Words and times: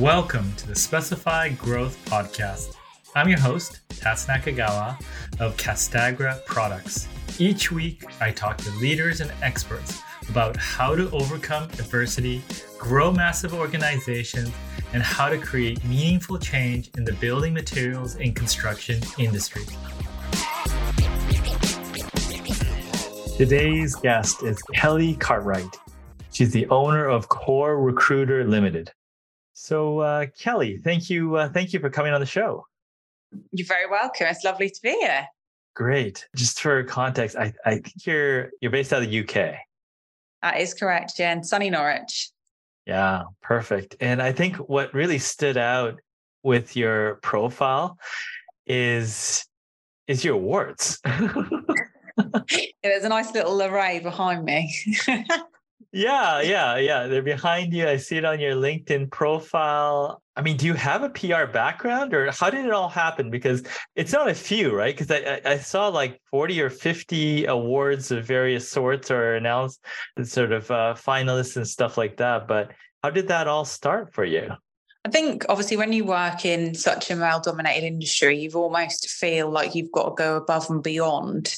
Welcome 0.00 0.50
to 0.54 0.66
the 0.66 0.74
Specified 0.74 1.58
Growth 1.58 2.02
Podcast. 2.06 2.74
I'm 3.14 3.28
your 3.28 3.38
host, 3.38 3.80
Tats 3.90 4.24
Nakagawa 4.24 4.98
of 5.38 5.58
Castagra 5.58 6.42
Products. 6.46 7.06
Each 7.38 7.70
week, 7.70 8.04
I 8.18 8.30
talk 8.30 8.56
to 8.56 8.70
leaders 8.78 9.20
and 9.20 9.30
experts 9.42 10.00
about 10.30 10.56
how 10.56 10.96
to 10.96 11.10
overcome 11.10 11.64
adversity, 11.64 12.42
grow 12.78 13.12
massive 13.12 13.52
organizations, 13.52 14.50
and 14.94 15.02
how 15.02 15.28
to 15.28 15.36
create 15.36 15.84
meaningful 15.84 16.38
change 16.38 16.90
in 16.96 17.04
the 17.04 17.12
building 17.12 17.52
materials 17.52 18.14
and 18.14 18.34
construction 18.34 19.02
industry. 19.18 19.64
Today's 23.36 23.94
guest 23.96 24.42
is 24.44 24.62
Kelly 24.74 25.16
Cartwright. 25.16 25.76
She's 26.32 26.52
the 26.52 26.66
owner 26.68 27.06
of 27.06 27.28
Core 27.28 27.78
Recruiter 27.78 28.44
Limited. 28.44 28.92
So, 29.52 29.98
uh, 30.00 30.26
Kelly, 30.38 30.78
thank 30.78 31.10
you, 31.10 31.36
uh, 31.36 31.48
thank 31.48 31.72
you 31.72 31.80
for 31.80 31.90
coming 31.90 32.12
on 32.12 32.20
the 32.20 32.26
show. 32.26 32.66
You're 33.52 33.66
very 33.66 33.88
welcome. 33.88 34.26
It's 34.28 34.44
lovely 34.44 34.70
to 34.70 34.82
be 34.82 34.90
here. 34.90 35.26
Great. 35.74 36.26
Just 36.34 36.60
for 36.60 36.82
context, 36.84 37.36
I, 37.36 37.52
I 37.64 37.74
think 37.74 38.06
you're 38.06 38.50
you're 38.60 38.72
based 38.72 38.92
out 38.92 39.02
of 39.02 39.08
the 39.08 39.20
UK. 39.20 39.56
That 40.42 40.60
is 40.60 40.74
correct, 40.74 41.16
Jen. 41.16 41.44
Sunny 41.44 41.70
Norwich. 41.70 42.30
Yeah, 42.86 43.24
perfect. 43.40 43.96
And 44.00 44.20
I 44.20 44.32
think 44.32 44.56
what 44.56 44.92
really 44.92 45.18
stood 45.18 45.56
out 45.56 46.00
with 46.42 46.76
your 46.76 47.16
profile 47.16 47.98
is 48.66 49.46
is 50.08 50.24
your 50.24 50.34
awards. 50.34 51.00
There's 52.82 53.04
a 53.04 53.08
nice 53.08 53.32
little 53.32 53.62
array 53.62 54.00
behind 54.00 54.44
me. 54.44 54.74
yeah, 55.92 56.40
yeah, 56.40 56.76
yeah. 56.76 57.06
They're 57.06 57.22
behind 57.22 57.72
you. 57.72 57.88
I 57.88 57.96
see 57.96 58.16
it 58.16 58.24
on 58.24 58.40
your 58.40 58.54
LinkedIn 58.54 59.10
profile. 59.10 60.22
I 60.36 60.42
mean, 60.42 60.56
do 60.56 60.66
you 60.66 60.74
have 60.74 61.02
a 61.02 61.10
PR 61.10 61.46
background 61.52 62.14
or 62.14 62.30
how 62.30 62.50
did 62.50 62.64
it 62.64 62.72
all 62.72 62.88
happen? 62.88 63.30
Because 63.30 63.62
it's 63.96 64.12
not 64.12 64.28
a 64.28 64.34
few, 64.34 64.74
right? 64.74 64.96
Because 64.96 65.10
I, 65.10 65.40
I 65.44 65.58
saw 65.58 65.88
like 65.88 66.20
40 66.30 66.62
or 66.62 66.70
50 66.70 67.46
awards 67.46 68.10
of 68.10 68.24
various 68.24 68.70
sorts 68.70 69.10
or 69.10 69.34
announced 69.34 69.84
sort 70.22 70.52
of 70.52 70.70
uh, 70.70 70.94
finalists 70.96 71.56
and 71.56 71.66
stuff 71.66 71.98
like 71.98 72.16
that. 72.18 72.46
But 72.46 72.72
how 73.02 73.10
did 73.10 73.28
that 73.28 73.48
all 73.48 73.64
start 73.64 74.14
for 74.14 74.24
you? 74.24 74.50
I 75.04 75.08
think 75.08 75.46
obviously 75.48 75.78
when 75.78 75.92
you 75.92 76.04
work 76.04 76.44
in 76.44 76.74
such 76.74 77.10
a 77.10 77.16
male 77.16 77.40
dominated 77.40 77.86
industry, 77.86 78.38
you've 78.38 78.56
almost 78.56 79.08
feel 79.08 79.50
like 79.50 79.74
you've 79.74 79.92
got 79.92 80.10
to 80.10 80.14
go 80.14 80.36
above 80.36 80.68
and 80.68 80.82
beyond 80.82 81.56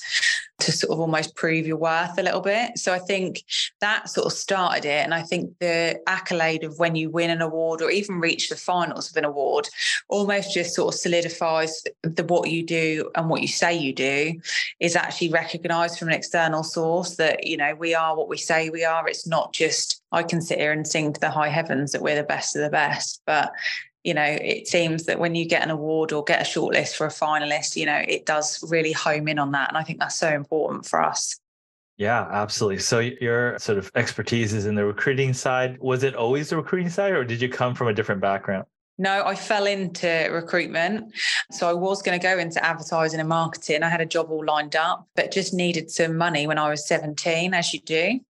to 0.62 0.72
sort 0.72 0.92
of 0.92 1.00
almost 1.00 1.34
prove 1.34 1.66
your 1.66 1.76
worth 1.76 2.18
a 2.18 2.22
little 2.22 2.40
bit. 2.40 2.78
So 2.78 2.92
I 2.92 2.98
think 2.98 3.42
that 3.80 4.08
sort 4.08 4.26
of 4.26 4.32
started 4.32 4.84
it. 4.84 5.04
And 5.04 5.12
I 5.12 5.22
think 5.22 5.58
the 5.58 6.00
accolade 6.06 6.64
of 6.64 6.78
when 6.78 6.96
you 6.96 7.10
win 7.10 7.30
an 7.30 7.42
award 7.42 7.82
or 7.82 7.90
even 7.90 8.20
reach 8.20 8.48
the 8.48 8.56
finals 8.56 9.10
of 9.10 9.16
an 9.16 9.24
award 9.24 9.68
almost 10.08 10.54
just 10.54 10.74
sort 10.74 10.94
of 10.94 11.00
solidifies 11.00 11.82
the 12.02 12.24
what 12.24 12.50
you 12.50 12.64
do 12.64 13.10
and 13.14 13.28
what 13.28 13.42
you 13.42 13.48
say 13.48 13.74
you 13.76 13.92
do 13.92 14.40
is 14.80 14.96
actually 14.96 15.30
recognized 15.30 15.98
from 15.98 16.08
an 16.08 16.14
external 16.14 16.62
source 16.62 17.16
that, 17.16 17.46
you 17.46 17.56
know, 17.56 17.74
we 17.74 17.94
are 17.94 18.16
what 18.16 18.28
we 18.28 18.38
say 18.38 18.70
we 18.70 18.84
are. 18.84 19.08
It's 19.08 19.26
not 19.26 19.52
just 19.52 20.02
I 20.12 20.22
can 20.22 20.40
sit 20.40 20.58
here 20.58 20.72
and 20.72 20.86
sing 20.86 21.12
to 21.12 21.20
the 21.20 21.30
high 21.30 21.48
heavens 21.48 21.92
that 21.92 22.02
we're 22.02 22.16
the 22.16 22.22
best 22.22 22.54
of 22.56 22.62
the 22.62 22.70
best. 22.70 23.22
But 23.26 23.52
you 24.04 24.14
know, 24.14 24.24
it 24.24 24.66
seems 24.66 25.04
that 25.04 25.18
when 25.18 25.34
you 25.34 25.44
get 25.44 25.62
an 25.62 25.70
award 25.70 26.12
or 26.12 26.24
get 26.24 26.40
a 26.40 26.44
shortlist 26.44 26.96
for 26.96 27.06
a 27.06 27.10
finalist, 27.10 27.76
you 27.76 27.86
know, 27.86 28.02
it 28.08 28.26
does 28.26 28.62
really 28.70 28.92
home 28.92 29.28
in 29.28 29.38
on 29.38 29.52
that. 29.52 29.68
And 29.68 29.78
I 29.78 29.82
think 29.82 30.00
that's 30.00 30.16
so 30.16 30.28
important 30.28 30.86
for 30.86 31.02
us. 31.02 31.38
Yeah, 31.98 32.26
absolutely. 32.30 32.78
So 32.78 32.98
your 32.98 33.58
sort 33.58 33.78
of 33.78 33.90
expertise 33.94 34.52
is 34.54 34.66
in 34.66 34.74
the 34.74 34.84
recruiting 34.84 35.32
side. 35.32 35.78
Was 35.78 36.02
it 36.02 36.16
always 36.16 36.50
the 36.50 36.56
recruiting 36.56 36.90
side 36.90 37.12
or 37.12 37.24
did 37.24 37.40
you 37.40 37.48
come 37.48 37.74
from 37.74 37.88
a 37.88 37.94
different 37.94 38.20
background? 38.20 38.64
No, 38.98 39.24
I 39.24 39.34
fell 39.34 39.66
into 39.66 40.28
recruitment. 40.32 41.14
So 41.50 41.68
I 41.68 41.72
was 41.72 42.02
going 42.02 42.18
to 42.18 42.22
go 42.22 42.38
into 42.38 42.64
advertising 42.64 43.20
and 43.20 43.28
marketing. 43.28 43.82
I 43.82 43.88
had 43.88 44.00
a 44.00 44.06
job 44.06 44.30
all 44.30 44.44
lined 44.44 44.76
up, 44.76 45.08
but 45.16 45.32
just 45.32 45.54
needed 45.54 45.90
some 45.90 46.16
money 46.16 46.46
when 46.46 46.58
I 46.58 46.68
was 46.68 46.86
17, 46.86 47.54
as 47.54 47.72
you 47.72 47.80
do. 47.80 48.20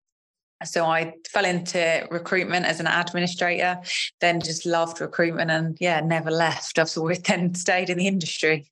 So 0.65 0.85
I 0.85 1.15
fell 1.29 1.45
into 1.45 2.07
recruitment 2.11 2.67
as 2.67 2.81
an 2.81 2.87
administrator, 2.87 3.81
then 4.21 4.41
just 4.41 4.67
loved 4.67 5.01
recruitment 5.01 5.51
and 5.51 5.77
yeah, 5.81 6.01
never 6.01 6.31
left. 6.31 6.79
I've 6.79 6.97
always 6.97 7.19
then 7.23 7.55
stayed 7.55 7.91
in 7.91 7.99
the 7.99 8.07
industry. 8.07 8.71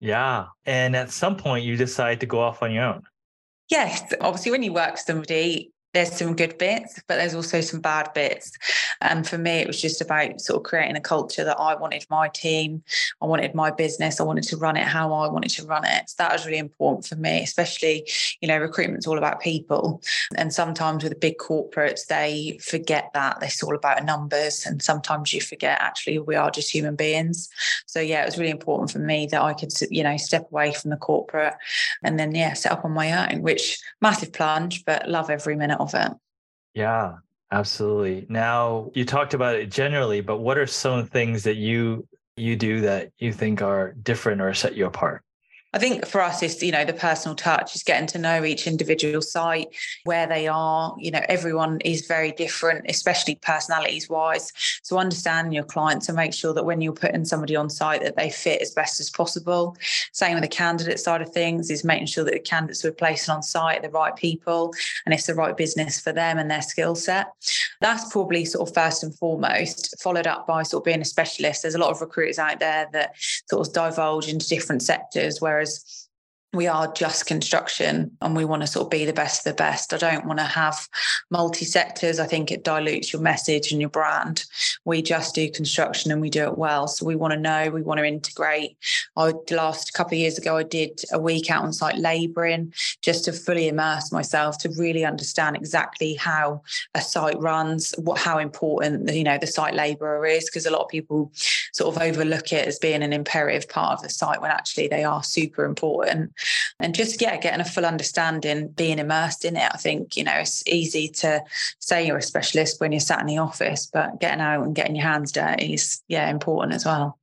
Yeah. 0.00 0.46
And 0.64 0.94
at 0.94 1.10
some 1.10 1.36
point 1.36 1.64
you 1.64 1.76
decide 1.76 2.20
to 2.20 2.26
go 2.26 2.40
off 2.40 2.62
on 2.62 2.72
your 2.72 2.84
own. 2.84 3.02
Yes. 3.70 4.14
Obviously, 4.20 4.52
when 4.52 4.62
you 4.62 4.72
work 4.72 4.92
for 4.92 5.02
somebody, 5.02 5.72
there's 5.98 6.16
some 6.16 6.36
good 6.36 6.56
bits, 6.58 7.02
but 7.08 7.16
there's 7.16 7.34
also 7.34 7.60
some 7.60 7.80
bad 7.80 8.12
bits. 8.14 8.52
And 9.00 9.26
for 9.26 9.36
me, 9.36 9.50
it 9.50 9.66
was 9.66 9.82
just 9.82 10.00
about 10.00 10.40
sort 10.40 10.58
of 10.58 10.62
creating 10.62 10.96
a 10.96 11.00
culture 11.00 11.42
that 11.42 11.58
I 11.58 11.74
wanted 11.74 12.06
my 12.08 12.28
team, 12.28 12.84
I 13.20 13.26
wanted 13.26 13.52
my 13.52 13.72
business, 13.72 14.20
I 14.20 14.22
wanted 14.22 14.44
to 14.44 14.56
run 14.56 14.76
it 14.76 14.84
how 14.84 15.12
I 15.12 15.28
wanted 15.28 15.50
to 15.50 15.66
run 15.66 15.84
it. 15.84 16.08
So 16.08 16.14
that 16.18 16.32
was 16.32 16.46
really 16.46 16.58
important 16.58 17.06
for 17.06 17.16
me, 17.16 17.42
especially, 17.42 18.08
you 18.40 18.46
know, 18.46 18.58
recruitment's 18.58 19.08
all 19.08 19.18
about 19.18 19.40
people. 19.40 20.00
And 20.36 20.52
sometimes 20.52 21.02
with 21.02 21.12
the 21.12 21.18
big 21.18 21.38
corporates, 21.38 22.06
they 22.06 22.60
forget 22.62 23.10
that. 23.14 23.38
It's 23.42 23.62
all 23.64 23.74
about 23.74 24.04
numbers. 24.04 24.66
And 24.66 24.80
sometimes 24.80 25.32
you 25.32 25.40
forget 25.40 25.80
actually 25.80 26.20
we 26.20 26.36
are 26.36 26.50
just 26.50 26.72
human 26.72 26.94
beings. 26.94 27.48
So 27.86 27.98
yeah, 27.98 28.22
it 28.22 28.26
was 28.26 28.38
really 28.38 28.52
important 28.52 28.92
for 28.92 29.00
me 29.00 29.26
that 29.32 29.42
I 29.42 29.52
could, 29.52 29.72
you 29.90 30.04
know, 30.04 30.16
step 30.16 30.48
away 30.52 30.74
from 30.74 30.90
the 30.90 30.96
corporate 30.96 31.54
and 32.04 32.20
then, 32.20 32.36
yeah, 32.36 32.52
set 32.52 32.70
up 32.70 32.84
on 32.84 32.92
my 32.92 33.32
own, 33.32 33.42
which 33.42 33.80
massive 34.00 34.32
plunge, 34.32 34.84
but 34.84 35.08
love 35.08 35.28
every 35.28 35.56
minute 35.56 35.80
of 35.80 35.87
Yeah, 36.74 37.16
absolutely. 37.50 38.26
Now 38.28 38.90
you 38.94 39.04
talked 39.04 39.34
about 39.34 39.56
it 39.56 39.70
generally, 39.70 40.20
but 40.20 40.38
what 40.38 40.58
are 40.58 40.66
some 40.66 41.06
things 41.06 41.44
that 41.44 41.56
you 41.56 42.06
you 42.36 42.56
do 42.56 42.82
that 42.82 43.12
you 43.18 43.32
think 43.32 43.62
are 43.62 43.92
different 43.92 44.40
or 44.40 44.54
set 44.54 44.76
you 44.76 44.86
apart? 44.86 45.22
I 45.74 45.78
think 45.78 46.06
for 46.06 46.22
us, 46.22 46.42
it's 46.42 46.62
you 46.62 46.72
know 46.72 46.86
the 46.86 46.94
personal 46.94 47.34
touch, 47.34 47.76
is 47.76 47.82
getting 47.82 48.06
to 48.08 48.18
know 48.18 48.42
each 48.42 48.66
individual 48.66 49.20
site, 49.20 49.68
where 50.04 50.26
they 50.26 50.48
are. 50.48 50.96
You 50.98 51.10
know, 51.10 51.20
everyone 51.28 51.80
is 51.80 52.06
very 52.06 52.32
different, 52.32 52.86
especially 52.88 53.34
personalities 53.36 54.08
wise. 54.08 54.50
So 54.82 54.96
understand 54.96 55.52
your 55.52 55.64
clients 55.64 56.08
and 56.08 56.16
make 56.16 56.32
sure 56.32 56.54
that 56.54 56.64
when 56.64 56.80
you're 56.80 56.94
putting 56.94 57.26
somebody 57.26 57.54
on 57.54 57.68
site, 57.68 58.02
that 58.02 58.16
they 58.16 58.30
fit 58.30 58.62
as 58.62 58.70
best 58.70 58.98
as 58.98 59.10
possible. 59.10 59.76
Same 60.12 60.34
with 60.34 60.42
the 60.42 60.48
candidate 60.48 61.00
side 61.00 61.20
of 61.20 61.30
things 61.30 61.70
is 61.70 61.84
making 61.84 62.06
sure 62.06 62.24
that 62.24 62.32
the 62.32 62.40
candidates 62.40 62.82
we're 62.82 62.92
placing 62.92 63.34
on 63.34 63.42
site 63.42 63.80
are 63.80 63.82
the 63.82 63.90
right 63.90 64.16
people 64.16 64.72
and 65.04 65.14
it's 65.14 65.26
the 65.26 65.34
right 65.34 65.56
business 65.56 66.00
for 66.00 66.12
them 66.12 66.38
and 66.38 66.50
their 66.50 66.62
skill 66.62 66.94
set. 66.94 67.26
That's 67.82 68.10
probably 68.10 68.46
sort 68.46 68.68
of 68.68 68.74
first 68.74 69.02
and 69.02 69.14
foremost, 69.18 69.94
followed 70.00 70.26
up 70.26 70.46
by 70.46 70.62
sort 70.62 70.80
of 70.80 70.84
being 70.86 71.02
a 71.02 71.04
specialist. 71.04 71.62
There's 71.62 71.74
a 71.74 71.78
lot 71.78 71.90
of 71.90 72.00
recruiters 72.00 72.38
out 72.38 72.58
there 72.58 72.88
that 72.92 73.14
sort 73.50 73.66
of 73.66 73.74
divulge 73.74 74.28
into 74.28 74.48
different 74.48 74.82
sectors, 74.82 75.40
whereas 75.40 75.57
Whereas 75.58 75.97
we 76.58 76.66
are 76.66 76.92
just 76.92 77.26
construction 77.26 78.10
and 78.20 78.34
we 78.34 78.44
want 78.44 78.62
to 78.62 78.66
sort 78.66 78.86
of 78.86 78.90
be 78.90 79.04
the 79.04 79.12
best 79.12 79.46
of 79.46 79.52
the 79.52 79.62
best. 79.62 79.94
I 79.94 79.96
don't 79.96 80.26
want 80.26 80.40
to 80.40 80.44
have 80.44 80.88
multi 81.30 81.64
sectors. 81.64 82.18
I 82.18 82.26
think 82.26 82.50
it 82.50 82.64
dilutes 82.64 83.12
your 83.12 83.22
message 83.22 83.70
and 83.70 83.80
your 83.80 83.90
brand. 83.90 84.44
We 84.84 85.00
just 85.00 85.36
do 85.36 85.48
construction 85.48 86.10
and 86.10 86.20
we 86.20 86.30
do 86.30 86.42
it 86.42 86.58
well. 86.58 86.88
So 86.88 87.06
we 87.06 87.14
want 87.14 87.32
to 87.32 87.38
know, 87.38 87.70
we 87.70 87.82
want 87.82 87.98
to 87.98 88.04
integrate. 88.04 88.76
I 89.16 89.34
last 89.52 89.92
couple 89.92 90.14
of 90.14 90.18
years 90.18 90.36
ago, 90.36 90.56
I 90.56 90.64
did 90.64 91.00
a 91.12 91.20
week 91.20 91.48
out 91.48 91.62
on 91.62 91.72
site 91.72 91.96
labouring 91.96 92.74
just 93.02 93.24
to 93.26 93.32
fully 93.32 93.68
immerse 93.68 94.10
myself 94.10 94.58
to 94.58 94.70
really 94.76 95.04
understand 95.04 95.54
exactly 95.54 96.14
how 96.14 96.62
a 96.96 97.00
site 97.00 97.38
runs, 97.38 97.94
what 97.98 98.18
how 98.18 98.38
important 98.38 99.14
you 99.14 99.22
know 99.22 99.38
the 99.38 99.46
site 99.46 99.74
labourer 99.74 100.26
is, 100.26 100.46
because 100.46 100.66
a 100.66 100.72
lot 100.72 100.82
of 100.82 100.88
people 100.88 101.30
sort 101.72 101.94
of 101.94 102.02
overlook 102.02 102.52
it 102.52 102.66
as 102.66 102.80
being 102.80 103.04
an 103.04 103.12
imperative 103.12 103.68
part 103.68 103.92
of 103.92 104.02
the 104.02 104.10
site 104.10 104.42
when 104.42 104.50
actually 104.50 104.88
they 104.88 105.04
are 105.04 105.22
super 105.22 105.64
important 105.64 106.32
and 106.80 106.94
just 106.94 107.20
yeah 107.20 107.36
getting 107.36 107.60
a 107.60 107.64
full 107.64 107.84
understanding 107.86 108.68
being 108.68 108.98
immersed 108.98 109.44
in 109.44 109.56
it 109.56 109.70
i 109.72 109.76
think 109.76 110.16
you 110.16 110.24
know 110.24 110.34
it's 110.34 110.66
easy 110.66 111.08
to 111.08 111.42
say 111.78 112.06
you're 112.06 112.18
a 112.18 112.22
specialist 112.22 112.80
when 112.80 112.92
you're 112.92 113.00
sat 113.00 113.20
in 113.20 113.26
the 113.26 113.38
office 113.38 113.86
but 113.86 114.20
getting 114.20 114.40
out 114.40 114.64
and 114.64 114.74
getting 114.74 114.96
your 114.96 115.04
hands 115.04 115.32
dirty 115.32 115.74
is 115.74 116.02
yeah 116.08 116.28
important 116.30 116.74
as 116.74 116.84
well. 116.84 117.18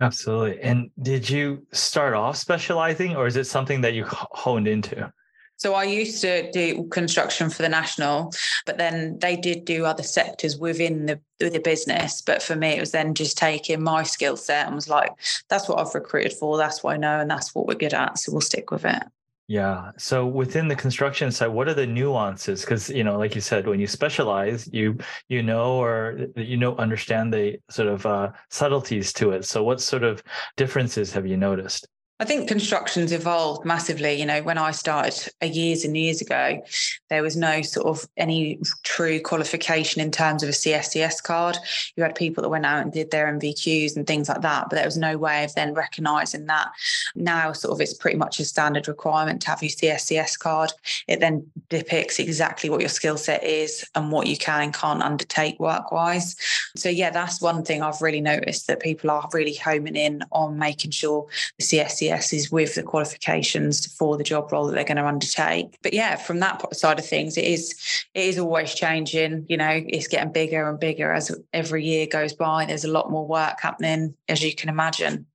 Absolutely. 0.00 0.62
And 0.62 0.90
did 1.02 1.28
you 1.28 1.66
start 1.72 2.14
off 2.14 2.36
specializing 2.36 3.16
or 3.16 3.26
is 3.26 3.36
it 3.36 3.46
something 3.46 3.82
that 3.82 3.92
you 3.92 4.06
honed 4.08 4.66
into 4.66 5.12
so 5.60 5.74
I 5.74 5.84
used 5.84 6.22
to 6.22 6.50
do 6.52 6.84
construction 6.84 7.50
for 7.50 7.60
the 7.60 7.68
national, 7.68 8.32
but 8.64 8.78
then 8.78 9.18
they 9.18 9.36
did 9.36 9.66
do 9.66 9.84
other 9.84 10.02
sectors 10.02 10.56
within 10.56 11.04
the 11.04 11.20
the 11.38 11.60
business. 11.60 12.22
But 12.22 12.42
for 12.42 12.56
me, 12.56 12.68
it 12.68 12.80
was 12.80 12.92
then 12.92 13.14
just 13.14 13.36
taking 13.36 13.82
my 13.82 14.02
skill 14.02 14.38
set 14.38 14.66
and 14.66 14.74
was 14.74 14.88
like, 14.88 15.12
that's 15.50 15.68
what 15.68 15.78
I've 15.78 15.94
recruited 15.94 16.32
for, 16.32 16.56
that's 16.56 16.82
what 16.82 16.94
I 16.94 16.96
know, 16.96 17.20
and 17.20 17.30
that's 17.30 17.54
what 17.54 17.66
we're 17.66 17.74
good 17.74 17.92
at. 17.92 18.18
So 18.18 18.32
we'll 18.32 18.40
stick 18.40 18.70
with 18.70 18.86
it. 18.86 19.02
Yeah. 19.48 19.90
So 19.98 20.26
within 20.26 20.68
the 20.68 20.76
construction 20.76 21.30
side, 21.30 21.48
what 21.48 21.68
are 21.68 21.74
the 21.74 21.86
nuances? 21.86 22.62
Because 22.62 22.88
you 22.88 23.04
know, 23.04 23.18
like 23.18 23.34
you 23.34 23.42
said, 23.42 23.66
when 23.66 23.80
you 23.80 23.86
specialize, 23.86 24.66
you 24.72 24.96
you 25.28 25.42
know 25.42 25.82
or 25.82 26.26
you 26.36 26.56
know 26.56 26.74
understand 26.76 27.34
the 27.34 27.58
sort 27.68 27.88
of 27.88 28.06
uh, 28.06 28.32
subtleties 28.48 29.12
to 29.14 29.32
it. 29.32 29.44
So 29.44 29.62
what 29.62 29.82
sort 29.82 30.04
of 30.04 30.22
differences 30.56 31.12
have 31.12 31.26
you 31.26 31.36
noticed? 31.36 31.86
I 32.20 32.26
think 32.26 32.48
construction's 32.48 33.12
evolved 33.12 33.64
massively. 33.64 34.12
You 34.12 34.26
know, 34.26 34.42
when 34.42 34.58
I 34.58 34.72
started 34.72 35.26
years 35.40 35.86
and 35.86 35.96
years 35.96 36.20
ago, 36.20 36.62
there 37.08 37.22
was 37.22 37.34
no 37.34 37.62
sort 37.62 37.86
of 37.86 38.06
any 38.18 38.60
true 38.82 39.22
qualification 39.22 40.02
in 40.02 40.10
terms 40.10 40.42
of 40.42 40.50
a 40.50 40.52
CSCS 40.52 41.22
card. 41.22 41.56
You 41.96 42.02
had 42.02 42.14
people 42.14 42.42
that 42.42 42.50
went 42.50 42.66
out 42.66 42.82
and 42.82 42.92
did 42.92 43.10
their 43.10 43.26
NVQs 43.26 43.96
and 43.96 44.06
things 44.06 44.28
like 44.28 44.42
that, 44.42 44.66
but 44.68 44.76
there 44.76 44.84
was 44.84 44.98
no 44.98 45.16
way 45.16 45.44
of 45.44 45.54
then 45.54 45.72
recognising 45.72 46.44
that. 46.44 46.68
Now, 47.14 47.54
sort 47.54 47.72
of, 47.72 47.80
it's 47.80 47.94
pretty 47.94 48.18
much 48.18 48.38
a 48.38 48.44
standard 48.44 48.86
requirement 48.86 49.40
to 49.42 49.48
have 49.48 49.62
your 49.62 49.70
CSCS 49.70 50.38
card. 50.38 50.72
It 51.08 51.20
then 51.20 51.46
depicts 51.70 52.18
exactly 52.18 52.68
what 52.68 52.80
your 52.80 52.90
skill 52.90 53.16
set 53.16 53.42
is 53.42 53.82
and 53.94 54.12
what 54.12 54.26
you 54.26 54.36
can 54.36 54.60
and 54.60 54.74
can't 54.74 55.02
undertake 55.02 55.58
work 55.58 55.90
wise. 55.90 56.36
So, 56.76 56.90
yeah, 56.90 57.08
that's 57.08 57.40
one 57.40 57.64
thing 57.64 57.82
I've 57.82 58.02
really 58.02 58.20
noticed 58.20 58.66
that 58.66 58.80
people 58.80 59.10
are 59.10 59.26
really 59.32 59.54
homing 59.54 59.96
in 59.96 60.22
on 60.32 60.58
making 60.58 60.90
sure 60.90 61.26
the 61.58 61.64
CSCS 61.64 62.09
is 62.10 62.50
with 62.50 62.74
the 62.74 62.82
qualifications 62.82 63.86
for 63.94 64.16
the 64.16 64.24
job 64.24 64.50
role 64.52 64.66
that 64.66 64.74
they're 64.74 64.84
going 64.84 64.96
to 64.96 65.06
undertake. 65.06 65.78
But 65.82 65.94
yeah, 65.94 66.16
from 66.16 66.40
that 66.40 66.74
side 66.74 66.98
of 66.98 67.06
things, 67.06 67.36
it 67.36 67.44
is 67.44 67.74
it 68.14 68.24
is 68.24 68.38
always 68.38 68.74
changing. 68.74 69.46
You 69.48 69.56
know, 69.56 69.82
it's 69.86 70.08
getting 70.08 70.32
bigger 70.32 70.68
and 70.68 70.78
bigger 70.78 71.12
as 71.12 71.34
every 71.52 71.84
year 71.84 72.06
goes 72.06 72.32
by. 72.32 72.66
There's 72.66 72.84
a 72.84 72.90
lot 72.90 73.10
more 73.10 73.26
work 73.26 73.60
happening, 73.60 74.14
as 74.28 74.42
you 74.42 74.54
can 74.54 74.68
imagine. 74.68 75.26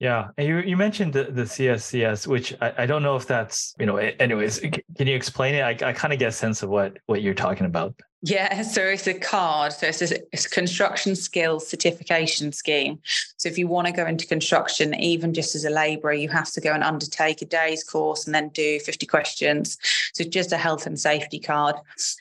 Yeah, 0.00 0.28
and 0.38 0.48
you, 0.48 0.58
you 0.60 0.76
mentioned 0.78 1.12
the, 1.12 1.24
the 1.24 1.42
CSCS, 1.42 2.26
which 2.26 2.54
I, 2.62 2.72
I 2.78 2.86
don't 2.86 3.02
know 3.02 3.16
if 3.16 3.26
that's 3.26 3.74
you 3.78 3.84
know. 3.84 3.96
Anyways, 3.96 4.58
can 4.60 5.06
you 5.06 5.14
explain 5.14 5.54
it? 5.54 5.60
I, 5.60 5.88
I 5.88 5.92
kind 5.92 6.12
of 6.12 6.18
get 6.18 6.28
a 6.28 6.32
sense 6.32 6.62
of 6.62 6.70
what 6.70 6.98
what 7.06 7.20
you're 7.20 7.34
talking 7.34 7.66
about. 7.66 7.94
Yeah, 8.22 8.60
so 8.62 8.82
it's 8.82 9.06
a 9.06 9.14
card. 9.14 9.72
So 9.72 9.86
it's 9.86 10.02
a, 10.02 10.18
it's 10.30 10.46
construction 10.46 11.16
skills 11.16 11.66
certification 11.66 12.52
scheme. 12.52 12.98
So 13.38 13.48
if 13.48 13.56
you 13.56 13.66
want 13.66 13.86
to 13.86 13.94
go 13.94 14.06
into 14.06 14.26
construction, 14.26 14.94
even 14.94 15.32
just 15.32 15.54
as 15.54 15.64
a 15.64 15.70
labourer, 15.70 16.12
you 16.12 16.28
have 16.28 16.52
to 16.52 16.60
go 16.60 16.74
and 16.74 16.84
undertake 16.84 17.40
a 17.40 17.46
day's 17.46 17.82
course 17.82 18.26
and 18.26 18.34
then 18.34 18.50
do 18.50 18.78
50 18.80 19.06
questions. 19.06 19.78
So 20.12 20.24
just 20.24 20.52
a 20.52 20.58
health 20.58 20.86
and 20.86 21.00
safety 21.00 21.38
card. 21.38 21.76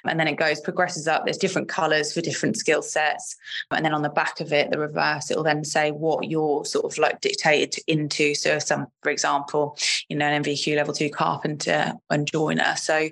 And 0.05 0.17
then 0.17 0.29
it 0.29 0.37
goes, 0.37 0.61
progresses 0.61 1.05
up. 1.05 1.25
There's 1.25 1.37
different 1.37 1.67
colours 1.67 2.13
for 2.13 2.21
different 2.21 2.55
skill 2.55 2.81
sets. 2.81 3.35
And 3.71 3.83
then 3.83 3.93
on 3.93 4.01
the 4.01 4.09
back 4.09 4.39
of 4.39 4.53
it, 4.53 4.71
the 4.71 4.79
reverse, 4.79 5.29
it'll 5.29 5.43
then 5.43 5.65
say 5.65 5.91
what 5.91 6.29
you're 6.29 6.63
sort 6.63 6.85
of 6.85 6.97
like 6.97 7.19
dictated 7.19 7.75
into. 7.87 8.35
So 8.35 8.57
some, 8.59 8.87
for 9.03 9.09
example, 9.09 9.77
you 10.07 10.15
know, 10.15 10.27
an 10.27 10.43
NVQ 10.43 10.77
level 10.77 10.93
two 10.93 11.09
carpenter 11.09 11.91
and 12.09 12.25
joiner. 12.25 12.75
So 12.77 13.09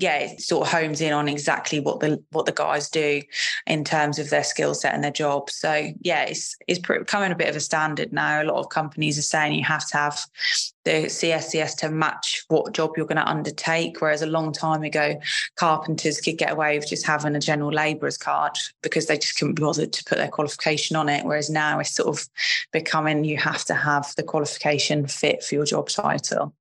yeah, 0.00 0.16
it 0.16 0.40
sort 0.40 0.66
of 0.66 0.72
homes 0.72 1.02
in 1.02 1.12
on 1.12 1.28
exactly 1.28 1.78
what 1.78 2.00
the 2.00 2.22
what 2.30 2.46
the 2.46 2.52
guys 2.52 2.88
do 2.88 3.20
in 3.66 3.84
terms 3.84 4.18
of 4.18 4.30
their 4.30 4.42
skill 4.42 4.74
set 4.74 4.94
and 4.94 5.04
their 5.04 5.10
job. 5.10 5.50
So 5.50 5.92
yeah, 6.00 6.22
it's 6.22 6.56
it's 6.66 6.78
becoming 6.78 7.32
a 7.32 7.36
bit 7.36 7.50
of 7.50 7.56
a 7.56 7.60
standard 7.60 8.10
now. 8.10 8.42
A 8.42 8.44
lot 8.44 8.58
of 8.58 8.70
companies 8.70 9.18
are 9.18 9.22
saying 9.22 9.52
you 9.52 9.64
have 9.64 9.86
to 9.88 9.96
have 9.98 10.24
the 10.84 11.04
CSCS 11.06 11.76
to 11.78 11.90
match 11.90 12.44
what 12.48 12.72
job 12.72 12.92
you're 12.96 13.04
going 13.04 13.16
to 13.16 13.28
undertake. 13.28 14.00
Whereas 14.00 14.22
a 14.22 14.26
long 14.26 14.52
time 14.52 14.82
ago, 14.82 15.20
carpenters 15.56 16.18
could 16.18 16.38
get 16.38 16.52
away 16.52 16.78
with 16.78 16.88
just 16.88 17.06
having 17.06 17.36
a 17.36 17.40
general 17.40 17.70
labourer's 17.70 18.16
card 18.16 18.56
because 18.82 19.06
they 19.06 19.18
just 19.18 19.38
couldn't 19.38 19.56
be 19.56 19.62
bothered 19.62 19.92
to 19.92 20.04
put 20.04 20.16
their 20.16 20.28
qualification 20.28 20.96
on 20.96 21.10
it. 21.10 21.26
Whereas 21.26 21.50
now 21.50 21.78
it's 21.78 21.94
sort 21.94 22.08
of 22.08 22.26
becoming 22.72 23.24
you 23.24 23.36
have 23.36 23.66
to 23.66 23.74
have 23.74 24.14
the 24.16 24.22
qualification 24.22 25.06
fit 25.06 25.44
for 25.44 25.56
your 25.56 25.66
job 25.66 25.90
title. 25.90 26.54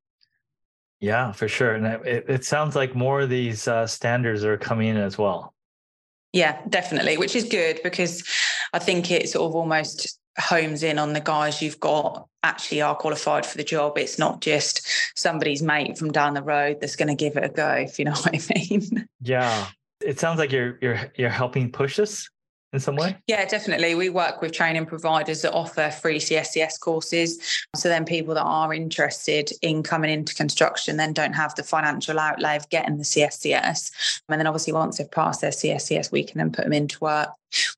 Yeah, 0.99 1.31
for 1.31 1.47
sure. 1.47 1.75
And 1.75 1.85
it, 2.05 2.25
it 2.27 2.45
sounds 2.45 2.75
like 2.75 2.93
more 2.95 3.21
of 3.21 3.29
these 3.29 3.67
uh, 3.67 3.87
standards 3.87 4.43
are 4.43 4.57
coming 4.57 4.89
in 4.89 4.97
as 4.97 5.17
well. 5.17 5.53
Yeah, 6.33 6.61
definitely, 6.69 7.17
which 7.17 7.35
is 7.35 7.45
good 7.45 7.79
because 7.83 8.23
I 8.73 8.79
think 8.79 9.09
it 9.09 9.29
sort 9.29 9.49
of 9.49 9.55
almost 9.55 10.19
homes 10.37 10.83
in 10.83 10.99
on 10.99 11.13
the 11.13 11.19
guys 11.19 11.61
you've 11.61 11.79
got 11.79 12.27
actually 12.43 12.81
are 12.81 12.95
qualified 12.95 13.45
for 13.45 13.57
the 13.57 13.63
job. 13.63 13.97
It's 13.97 14.19
not 14.19 14.41
just 14.41 14.87
somebody's 15.15 15.61
mate 15.61 15.97
from 15.97 16.11
down 16.11 16.33
the 16.33 16.43
road 16.43 16.77
that's 16.79 16.95
going 16.95 17.07
to 17.07 17.15
give 17.15 17.35
it 17.35 17.43
a 17.43 17.49
go, 17.49 17.71
if 17.71 17.97
you 17.97 18.05
know 18.05 18.11
what 18.21 18.35
I 18.35 18.39
mean. 18.53 19.07
Yeah. 19.21 19.67
It 20.01 20.19
sounds 20.19 20.39
like 20.39 20.51
you're 20.51 20.77
you're 20.81 21.11
you're 21.15 21.29
helping 21.29 21.71
push 21.71 21.97
this 21.97 22.29
in 22.71 22.80
some 22.80 22.95
way? 22.95 23.18
Yeah, 23.27 23.45
definitely. 23.45 23.95
We 23.95 24.10
work 24.10 24.42
with 24.42 24.51
training 24.51 24.86
providers 24.86 25.42
that 25.42 25.54
offer 25.54 25.89
free 25.89 26.19
CSCS 26.19 26.80
courses. 26.80 27.66
So 27.75 27.89
then 27.89 28.06
people 28.06 28.36
that 28.36 28.44
are 28.44 28.74
interested 28.74 29.51
in 29.62 29.81
coming 29.81 30.12
into 30.12 30.36
construction 30.36 30.98
then 30.98 31.13
don't 31.13 31.33
have 31.33 31.56
the 31.56 31.63
financial 31.63 32.19
outlay 32.19 32.56
of 32.56 32.69
getting 32.69 32.98
the 32.98 33.04
CSCS. 33.04 34.21
And 34.30 34.39
then 34.39 34.48
obviously 34.48 34.74
once 34.74 34.98
they've 34.98 35.10
passed 35.10 35.42
their 35.42 35.51
CSCS, 35.51 36.12
we 36.12 36.24
can 36.24 36.38
then 36.38 36.51
put 36.51 36.66
them 36.66 36.74
into 36.74 37.00
work. 37.00 37.30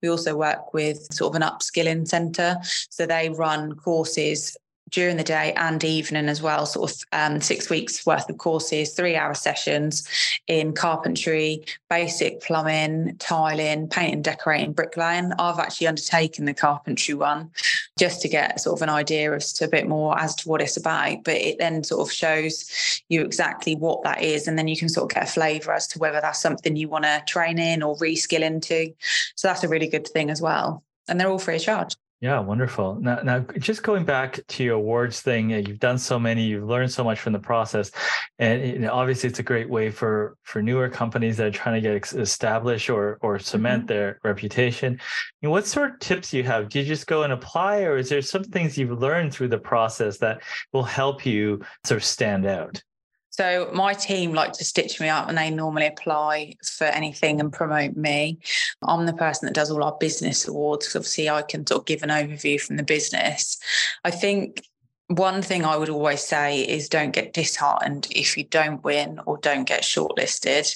We 0.01 0.09
also 0.09 0.35
work 0.35 0.73
with 0.73 1.07
sort 1.13 1.33
of 1.33 1.41
an 1.41 1.47
upskilling 1.47 2.07
centre. 2.07 2.57
So 2.89 3.05
they 3.05 3.29
run 3.29 3.75
courses 3.75 4.57
during 4.91 5.17
the 5.17 5.23
day 5.23 5.53
and 5.53 5.83
evening 5.83 6.27
as 6.27 6.41
well, 6.41 6.65
sort 6.65 6.91
of 6.91 6.97
um, 7.13 7.41
six 7.41 7.69
weeks 7.69 8.05
worth 8.05 8.29
of 8.29 8.37
courses, 8.37 8.93
three 8.93 9.15
hour 9.15 9.33
sessions 9.33 10.07
in 10.47 10.73
carpentry, 10.73 11.63
basic 11.89 12.41
plumbing, 12.41 13.15
tiling, 13.17 13.87
painting, 13.87 14.21
decorating, 14.21 14.73
bricklaying. 14.73 15.31
I've 15.39 15.59
actually 15.59 15.87
undertaken 15.87 16.45
the 16.45 16.53
carpentry 16.53 17.15
one 17.15 17.51
just 17.97 18.21
to 18.21 18.27
get 18.27 18.59
sort 18.59 18.77
of 18.77 18.81
an 18.81 18.89
idea 18.89 19.33
as 19.33 19.53
to 19.53 19.65
a 19.65 19.69
bit 19.69 19.87
more 19.87 20.19
as 20.19 20.35
to 20.35 20.49
what 20.49 20.61
it's 20.61 20.77
about. 20.77 21.23
But 21.23 21.35
it 21.35 21.57
then 21.57 21.83
sort 21.83 22.07
of 22.07 22.11
shows 22.11 23.01
you 23.09 23.21
exactly 23.21 23.75
what 23.75 24.03
that 24.03 24.21
is. 24.21 24.47
And 24.47 24.57
then 24.57 24.67
you 24.67 24.77
can 24.77 24.89
sort 24.89 25.11
of 25.11 25.15
get 25.15 25.29
a 25.29 25.31
flavour 25.31 25.73
as 25.73 25.87
to 25.89 25.99
whether 25.99 26.19
that's 26.19 26.41
something 26.41 26.75
you 26.75 26.89
want 26.89 27.05
to 27.05 27.23
train 27.27 27.59
in 27.59 27.81
or 27.81 27.95
reskill 27.97 28.41
into. 28.41 28.93
So 29.35 29.47
that's 29.47 29.63
a 29.63 29.69
really 29.69 29.87
good 29.87 30.07
thing 30.07 30.29
as 30.29 30.41
well. 30.41 30.83
And 31.07 31.19
they're 31.19 31.29
all 31.29 31.39
free 31.39 31.55
of 31.55 31.61
charge. 31.61 31.95
Yeah, 32.21 32.39
wonderful. 32.39 32.99
Now, 33.01 33.15
now, 33.23 33.39
just 33.57 33.81
going 33.81 34.05
back 34.05 34.39
to 34.49 34.63
your 34.63 34.75
awards 34.75 35.21
thing, 35.21 35.49
you've 35.49 35.79
done 35.79 35.97
so 35.97 36.19
many, 36.19 36.43
you've 36.43 36.69
learned 36.69 36.91
so 36.91 37.03
much 37.03 37.19
from 37.19 37.33
the 37.33 37.39
process, 37.39 37.89
and 38.37 38.63
you 38.63 38.77
know, 38.77 38.93
obviously, 38.93 39.27
it's 39.27 39.39
a 39.39 39.43
great 39.43 39.67
way 39.67 39.89
for 39.89 40.37
for 40.43 40.61
newer 40.61 40.87
companies 40.87 41.37
that 41.37 41.47
are 41.47 41.51
trying 41.51 41.81
to 41.81 41.89
get 41.89 42.13
established 42.13 42.91
or 42.91 43.17
or 43.23 43.39
cement 43.39 43.81
mm-hmm. 43.81 43.87
their 43.87 44.19
reputation. 44.23 44.99
You 45.41 45.47
know, 45.47 45.49
what 45.49 45.65
sort 45.65 45.93
of 45.93 45.99
tips 45.99 46.31
you 46.31 46.43
have? 46.43 46.69
Do 46.69 46.79
you 46.79 46.85
just 46.85 47.07
go 47.07 47.23
and 47.23 47.33
apply, 47.33 47.81
or 47.85 47.97
is 47.97 48.09
there 48.09 48.21
some 48.21 48.43
things 48.43 48.77
you've 48.77 49.01
learned 49.01 49.33
through 49.33 49.47
the 49.47 49.57
process 49.57 50.19
that 50.19 50.43
will 50.73 50.83
help 50.83 51.25
you 51.25 51.61
sort 51.83 51.97
of 51.97 52.03
stand 52.03 52.45
out? 52.45 52.83
So 53.31 53.69
my 53.73 53.93
team 53.93 54.33
like 54.33 54.53
to 54.53 54.65
stitch 54.65 54.99
me 54.99 55.09
up 55.09 55.29
and 55.29 55.37
they 55.37 55.49
normally 55.49 55.87
apply 55.87 56.55
for 56.63 56.85
anything 56.85 57.39
and 57.39 57.51
promote 57.51 57.95
me. 57.95 58.39
I'm 58.83 59.05
the 59.05 59.13
person 59.13 59.47
that 59.47 59.55
does 59.55 59.71
all 59.71 59.83
our 59.83 59.97
business 59.99 60.47
awards 60.47 60.85
because 60.85 60.95
obviously 60.97 61.29
I 61.29 61.41
can 61.41 61.65
sort 61.65 61.79
of 61.79 61.85
give 61.85 62.03
an 62.03 62.09
overview 62.09 62.59
from 62.59 62.75
the 62.75 62.83
business. 62.83 63.57
I 64.03 64.11
think 64.11 64.65
one 65.07 65.41
thing 65.41 65.65
I 65.65 65.75
would 65.75 65.89
always 65.89 66.21
say 66.21 66.61
is 66.61 66.87
don't 66.87 67.11
get 67.11 67.33
disheartened 67.33 68.07
if 68.11 68.37
you 68.37 68.45
don't 68.45 68.83
win 68.83 69.19
or 69.25 69.37
don't 69.37 69.65
get 69.65 69.83
shortlisted. 69.83 70.75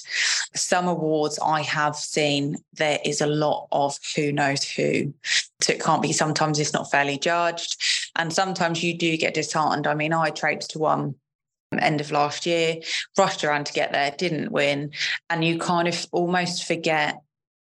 Some 0.54 0.88
awards 0.88 1.38
I 1.42 1.62
have 1.62 1.96
seen, 1.96 2.56
there 2.74 2.98
is 3.04 3.20
a 3.20 3.26
lot 3.26 3.68
of 3.72 3.98
who 4.14 4.32
knows 4.32 4.62
who. 4.62 5.14
So 5.60 5.72
it 5.72 5.82
can't 5.82 6.02
be, 6.02 6.12
sometimes 6.12 6.58
it's 6.58 6.74
not 6.74 6.90
fairly 6.90 7.18
judged. 7.18 7.80
And 8.16 8.32
sometimes 8.32 8.82
you 8.82 8.96
do 8.96 9.16
get 9.16 9.34
disheartened. 9.34 9.86
I 9.86 9.94
mean, 9.94 10.12
I 10.12 10.30
traipsed 10.30 10.70
to 10.72 10.78
one 10.78 11.14
end 11.78 12.00
of 12.00 12.10
last 12.10 12.46
year, 12.46 12.76
rushed 13.18 13.44
around 13.44 13.66
to 13.66 13.72
get 13.72 13.92
there, 13.92 14.10
didn't 14.16 14.52
win. 14.52 14.92
And 15.30 15.44
you 15.44 15.58
kind 15.58 15.88
of 15.88 16.06
almost 16.12 16.64
forget 16.64 17.20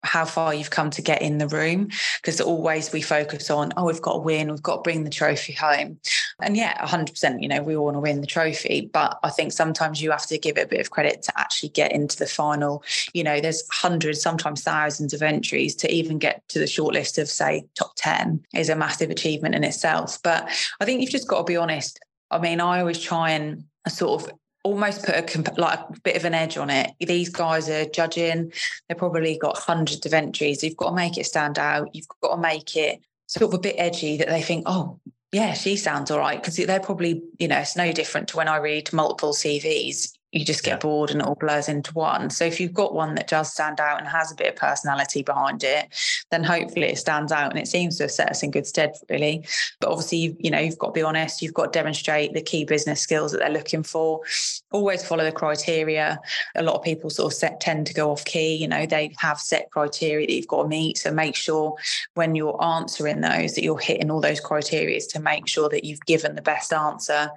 how 0.04 0.24
far 0.24 0.52
you've 0.52 0.70
come 0.70 0.90
to 0.90 1.02
get 1.02 1.22
in 1.22 1.38
the 1.38 1.46
room 1.46 1.88
because 2.20 2.40
always 2.40 2.92
we 2.92 3.00
focus 3.00 3.50
on 3.50 3.72
oh 3.76 3.86
we've 3.86 4.02
got 4.02 4.14
to 4.14 4.18
win 4.18 4.50
we've 4.50 4.62
got 4.62 4.76
to 4.76 4.82
bring 4.82 5.04
the 5.04 5.10
trophy 5.10 5.52
home. 5.52 5.98
And 6.40 6.56
yeah 6.56 6.76
100% 6.84 7.40
you 7.40 7.48
know 7.48 7.62
we 7.62 7.76
all 7.76 7.84
want 7.84 7.94
to 7.94 8.00
win 8.00 8.20
the 8.20 8.26
trophy 8.26 8.90
but 8.92 9.18
i 9.22 9.30
think 9.30 9.52
sometimes 9.52 10.02
you 10.02 10.10
have 10.10 10.26
to 10.26 10.38
give 10.38 10.58
it 10.58 10.64
a 10.64 10.68
bit 10.68 10.80
of 10.80 10.90
credit 10.90 11.22
to 11.22 11.40
actually 11.40 11.68
get 11.68 11.92
into 11.92 12.18
the 12.18 12.26
final. 12.26 12.82
You 13.14 13.22
know 13.22 13.40
there's 13.40 13.62
hundreds 13.70 14.20
sometimes 14.20 14.62
thousands 14.62 15.14
of 15.14 15.22
entries 15.22 15.76
to 15.76 15.92
even 15.92 16.18
get 16.18 16.42
to 16.48 16.58
the 16.58 16.64
shortlist 16.64 17.20
of 17.20 17.28
say 17.28 17.64
top 17.76 17.92
10 17.96 18.44
is 18.54 18.68
a 18.68 18.76
massive 18.76 19.10
achievement 19.10 19.54
in 19.54 19.62
itself. 19.62 20.18
But 20.22 20.48
i 20.80 20.84
think 20.84 21.00
you've 21.00 21.10
just 21.10 21.28
got 21.28 21.38
to 21.38 21.44
be 21.44 21.56
honest 21.56 22.00
i 22.32 22.38
mean 22.38 22.60
i 22.60 22.80
always 22.80 22.98
try 22.98 23.30
and 23.30 23.64
sort 23.88 24.22
of 24.22 24.32
almost 24.64 25.04
put 25.04 25.14
a 25.14 25.60
like 25.60 25.78
a 25.78 26.00
bit 26.02 26.16
of 26.16 26.24
an 26.24 26.34
edge 26.34 26.56
on 26.56 26.70
it. 26.70 26.92
These 27.00 27.30
guys 27.30 27.68
are 27.68 27.84
judging; 27.84 28.52
they've 28.88 28.98
probably 28.98 29.38
got 29.38 29.58
hundreds 29.58 30.06
of 30.06 30.14
entries. 30.14 30.62
You've 30.62 30.76
got 30.76 30.90
to 30.90 30.96
make 30.96 31.18
it 31.18 31.26
stand 31.26 31.58
out. 31.58 31.94
You've 31.94 32.06
got 32.22 32.36
to 32.36 32.40
make 32.40 32.76
it 32.76 33.00
sort 33.26 33.52
of 33.52 33.54
a 33.54 33.62
bit 33.62 33.76
edgy 33.78 34.18
that 34.18 34.28
they 34.28 34.42
think, 34.42 34.64
oh, 34.66 35.00
yeah, 35.32 35.54
she 35.54 35.76
sounds 35.76 36.10
all 36.10 36.18
right. 36.18 36.40
Because 36.40 36.56
they're 36.56 36.80
probably, 36.80 37.22
you 37.38 37.48
know, 37.48 37.58
it's 37.58 37.76
no 37.76 37.92
different 37.92 38.28
to 38.28 38.36
when 38.36 38.48
I 38.48 38.58
read 38.58 38.92
multiple 38.92 39.32
CVs. 39.32 40.12
You 40.32 40.44
just 40.46 40.64
get 40.64 40.72
yeah. 40.72 40.78
bored 40.78 41.10
and 41.10 41.20
it 41.20 41.26
all 41.26 41.34
blurs 41.34 41.68
into 41.68 41.92
one. 41.92 42.30
So 42.30 42.44
if 42.44 42.58
you've 42.58 42.72
got 42.72 42.94
one 42.94 43.14
that 43.16 43.28
does 43.28 43.52
stand 43.52 43.80
out 43.80 43.98
and 43.98 44.08
has 44.08 44.32
a 44.32 44.34
bit 44.34 44.48
of 44.48 44.56
personality 44.56 45.22
behind 45.22 45.62
it, 45.62 45.88
then 46.30 46.42
hopefully 46.42 46.86
it 46.86 46.98
stands 46.98 47.30
out 47.30 47.50
and 47.50 47.58
it 47.58 47.68
seems 47.68 47.98
to 47.98 48.04
have 48.04 48.10
set 48.10 48.30
us 48.30 48.42
in 48.42 48.50
good 48.50 48.66
stead, 48.66 48.94
really. 49.10 49.44
But 49.78 49.90
obviously, 49.90 50.34
you 50.40 50.50
know, 50.50 50.58
you've 50.58 50.78
got 50.78 50.88
to 50.88 50.92
be 50.92 51.02
honest, 51.02 51.42
you've 51.42 51.52
got 51.52 51.72
to 51.72 51.78
demonstrate 51.78 52.32
the 52.32 52.40
key 52.40 52.64
business 52.64 53.00
skills 53.00 53.32
that 53.32 53.38
they're 53.38 53.50
looking 53.50 53.82
for. 53.82 54.22
Always 54.70 55.06
follow 55.06 55.24
the 55.24 55.32
criteria. 55.32 56.18
A 56.54 56.62
lot 56.62 56.76
of 56.76 56.82
people 56.82 57.10
sort 57.10 57.30
of 57.30 57.36
set, 57.38 57.60
tend 57.60 57.86
to 57.88 57.94
go 57.94 58.10
off 58.10 58.24
key, 58.24 58.56
you 58.56 58.66
know, 58.66 58.86
they 58.86 59.14
have 59.18 59.38
set 59.38 59.70
criteria 59.70 60.26
that 60.26 60.32
you've 60.32 60.48
got 60.48 60.62
to 60.62 60.68
meet. 60.68 60.96
So 60.96 61.12
make 61.12 61.36
sure 61.36 61.74
when 62.14 62.34
you're 62.34 62.62
answering 62.64 63.20
those 63.20 63.54
that 63.54 63.62
you're 63.62 63.78
hitting 63.78 64.10
all 64.10 64.22
those 64.22 64.40
criteria 64.40 65.00
to 65.10 65.20
make 65.20 65.46
sure 65.46 65.68
that 65.68 65.84
you've 65.84 66.04
given 66.06 66.34
the 66.34 66.42
best 66.42 66.72
answer 66.72 67.30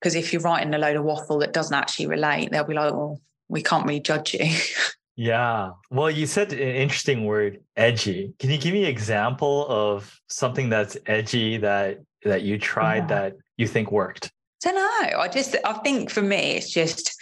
because 0.00 0.14
if 0.14 0.32
you're 0.32 0.42
writing 0.42 0.74
a 0.74 0.78
load 0.78 0.96
of 0.96 1.04
waffle 1.04 1.38
that 1.38 1.52
doesn't 1.52 1.74
actually 1.74 2.06
relate, 2.06 2.50
they'll 2.50 2.64
be 2.64 2.74
like, 2.74 2.92
well, 2.92 3.20
we 3.48 3.62
can't 3.62 3.86
really 3.86 4.00
judge 4.00 4.34
you. 4.34 4.50
Yeah. 5.18 5.70
Well, 5.90 6.10
you 6.10 6.26
said 6.26 6.52
an 6.52 6.58
interesting 6.58 7.24
word, 7.24 7.60
edgy. 7.74 8.34
Can 8.38 8.50
you 8.50 8.58
give 8.58 8.74
me 8.74 8.82
an 8.82 8.90
example 8.90 9.66
of 9.66 10.20
something 10.28 10.68
that's 10.68 10.96
edgy 11.06 11.56
that 11.56 12.00
that 12.24 12.42
you 12.42 12.58
tried 12.58 13.08
yeah. 13.08 13.20
that 13.20 13.36
you 13.56 13.66
think 13.66 13.90
worked? 13.90 14.30
I 14.66 14.72
don't 14.72 14.74
know. 14.74 15.18
I 15.18 15.28
just 15.28 15.56
I 15.64 15.72
think 15.72 16.10
for 16.10 16.20
me 16.20 16.56
it's 16.56 16.70
just 16.70 17.16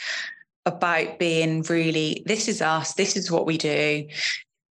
about 0.67 1.21
being 1.21 1.63
really 1.63 2.25
this 2.27 2.49
is 2.49 2.61
us, 2.61 2.95
this 2.95 3.17
is 3.17 3.31
what 3.31 3.47
we 3.47 3.59
do 3.59 4.09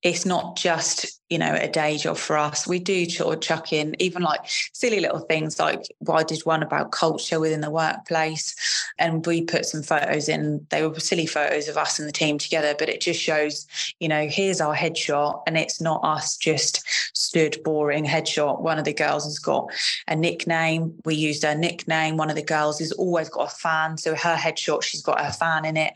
it's 0.03 0.25
not 0.25 0.57
just 0.57 1.19
you 1.29 1.39
know 1.39 1.55
a 1.59 1.67
day 1.67 1.97
job 1.97 2.17
for 2.17 2.37
us. 2.37 2.67
We 2.67 2.79
do 2.79 3.09
sort 3.09 3.33
of 3.33 3.41
chuck 3.41 3.73
in 3.73 3.95
even 3.99 4.21
like 4.21 4.41
silly 4.73 4.99
little 4.99 5.19
things 5.19 5.57
like 5.57 5.81
well, 6.01 6.17
i 6.17 6.23
did 6.23 6.41
one 6.43 6.61
about 6.61 6.91
culture 6.91 7.39
within 7.39 7.61
the 7.61 7.71
workplace 7.71 8.55
and 8.99 9.25
we 9.25 9.41
put 9.41 9.65
some 9.65 9.81
photos 9.81 10.29
in. 10.29 10.67
They 10.69 10.85
were 10.85 10.99
silly 10.99 11.25
photos 11.25 11.67
of 11.67 11.77
us 11.77 11.97
and 11.97 12.07
the 12.07 12.13
team 12.13 12.37
together 12.37 12.75
but 12.77 12.89
it 12.89 13.01
just 13.01 13.19
shows 13.19 13.65
you 13.99 14.07
know 14.07 14.27
here's 14.27 14.61
our 14.61 14.75
headshot 14.75 15.41
and 15.47 15.57
it's 15.57 15.81
not 15.81 16.01
us 16.03 16.37
just 16.37 16.83
stood 17.17 17.57
boring 17.63 18.05
headshot. 18.05 18.61
One 18.61 18.77
of 18.77 18.85
the 18.85 18.93
girls 18.93 19.23
has 19.23 19.39
got 19.39 19.71
a 20.07 20.15
nickname. 20.15 20.93
We 21.05 21.15
used 21.15 21.43
her 21.43 21.55
nickname. 21.55 22.17
One 22.17 22.29
of 22.29 22.35
the 22.35 22.43
girls 22.43 22.79
has 22.79 22.91
always 22.91 23.29
got 23.29 23.51
a 23.51 23.55
fan 23.55 23.97
so 23.97 24.15
her 24.15 24.35
headshot 24.35 24.83
she's 24.83 25.01
got 25.01 25.23
her 25.23 25.31
fan 25.31 25.65
in 25.65 25.77
it 25.77 25.93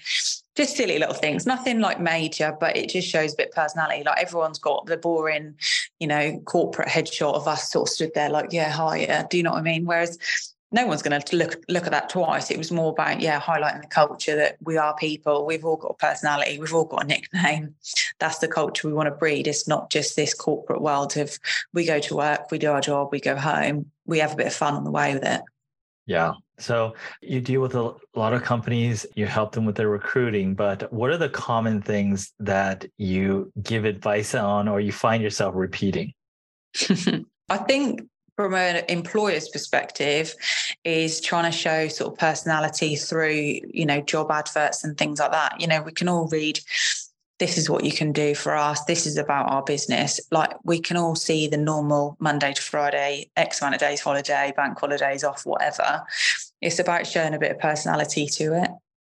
just 0.57 0.75
silly 0.75 0.97
little 0.97 1.13
things, 1.13 1.45
nothing 1.45 1.79
like 1.79 2.01
major, 2.01 2.57
but 2.59 2.75
it 2.75 2.89
just 2.89 3.07
shows 3.07 3.33
a 3.33 3.37
bit 3.37 3.51
personality. 3.51 4.03
Like 4.03 4.19
everyone's 4.19 4.57
got 4.57 4.87
the 4.87 4.97
boring, 4.97 5.55
you 5.99 6.07
know, 6.07 6.39
corporate 6.45 6.89
headshot 6.89 7.35
of 7.35 7.47
us 7.47 7.71
sort 7.71 7.87
of 7.87 7.93
stood 7.93 8.11
there 8.15 8.29
like, 8.29 8.51
yeah, 8.51 8.71
hi, 8.71 8.97
yeah. 8.97 9.27
Do 9.29 9.37
you 9.37 9.43
know 9.43 9.51
what 9.51 9.59
I 9.59 9.61
mean? 9.61 9.85
Whereas 9.85 10.17
no 10.71 10.85
one's 10.85 11.03
going 11.03 11.21
to 11.21 11.35
look 11.35 11.63
look 11.69 11.85
at 11.85 11.91
that 11.91 12.09
twice. 12.09 12.51
It 12.51 12.57
was 12.57 12.71
more 12.71 12.91
about 12.91 13.21
yeah, 13.21 13.39
highlighting 13.39 13.83
the 13.83 13.87
culture 13.87 14.35
that 14.35 14.57
we 14.61 14.77
are 14.77 14.95
people. 14.95 15.45
We've 15.45 15.63
all 15.63 15.77
got 15.77 15.91
a 15.91 15.93
personality. 15.93 16.59
We've 16.59 16.73
all 16.73 16.85
got 16.85 17.03
a 17.03 17.07
nickname. 17.07 17.75
That's 18.19 18.39
the 18.39 18.47
culture 18.47 18.87
we 18.87 18.93
want 18.93 19.07
to 19.07 19.15
breed. 19.15 19.47
It's 19.47 19.67
not 19.67 19.91
just 19.91 20.15
this 20.15 20.33
corporate 20.33 20.81
world 20.81 21.15
of 21.17 21.39
we 21.71 21.85
go 21.85 21.99
to 21.99 22.15
work, 22.15 22.51
we 22.51 22.57
do 22.57 22.71
our 22.71 22.81
job, 22.81 23.09
we 23.11 23.21
go 23.21 23.35
home, 23.37 23.91
we 24.05 24.19
have 24.19 24.33
a 24.33 24.37
bit 24.37 24.47
of 24.47 24.53
fun 24.53 24.73
on 24.73 24.83
the 24.83 24.91
way 24.91 25.13
with 25.13 25.23
it. 25.23 25.41
Yeah. 26.07 26.33
So 26.59 26.95
you 27.21 27.39
deal 27.39 27.61
with 27.61 27.75
a 27.75 27.93
lot 28.15 28.33
of 28.33 28.43
companies, 28.43 29.05
you 29.15 29.25
help 29.27 29.51
them 29.51 29.65
with 29.65 29.75
their 29.75 29.89
recruiting, 29.89 30.55
but 30.55 30.91
what 30.91 31.11
are 31.11 31.17
the 31.17 31.29
common 31.29 31.81
things 31.81 32.33
that 32.39 32.85
you 32.97 33.51
give 33.61 33.85
advice 33.85 34.33
on 34.33 34.67
or 34.67 34.79
you 34.79 34.91
find 34.91 35.21
yourself 35.21 35.53
repeating? 35.55 36.13
I 37.49 37.57
think 37.57 38.01
from 38.35 38.53
an 38.53 38.83
employer's 38.89 39.49
perspective 39.49 40.33
is 40.83 41.21
trying 41.21 41.51
to 41.51 41.57
show 41.57 41.87
sort 41.87 42.13
of 42.13 42.19
personality 42.19 42.95
through 42.95 43.59
you 43.71 43.85
know 43.85 43.99
job 44.01 44.29
adverts 44.29 44.83
and 44.83 44.95
things 44.95 45.17
like 45.19 45.31
that 45.31 45.59
you 45.59 45.65
know 45.65 45.81
we 45.81 45.91
can 45.91 46.07
all 46.07 46.27
read 46.27 46.59
this 47.39 47.57
is 47.57 47.69
what 47.69 47.83
you 47.83 47.91
can 47.91 48.11
do 48.11 48.33
for 48.33 48.55
us. 48.55 48.83
This 48.85 49.05
is 49.05 49.17
about 49.17 49.51
our 49.51 49.63
business. 49.63 50.19
Like 50.31 50.53
we 50.63 50.79
can 50.79 50.97
all 50.97 51.15
see 51.15 51.47
the 51.47 51.57
normal 51.57 52.17
Monday 52.19 52.53
to 52.53 52.61
Friday, 52.61 53.29
X 53.35 53.61
amount 53.61 53.75
of 53.75 53.81
days 53.81 54.01
holiday, 54.01 54.53
bank 54.55 54.79
holidays 54.79 55.23
off, 55.23 55.45
whatever. 55.45 56.03
It's 56.61 56.79
about 56.79 57.07
showing 57.07 57.33
a 57.33 57.39
bit 57.39 57.51
of 57.51 57.59
personality 57.59 58.27
to 58.27 58.63
it. 58.63 58.71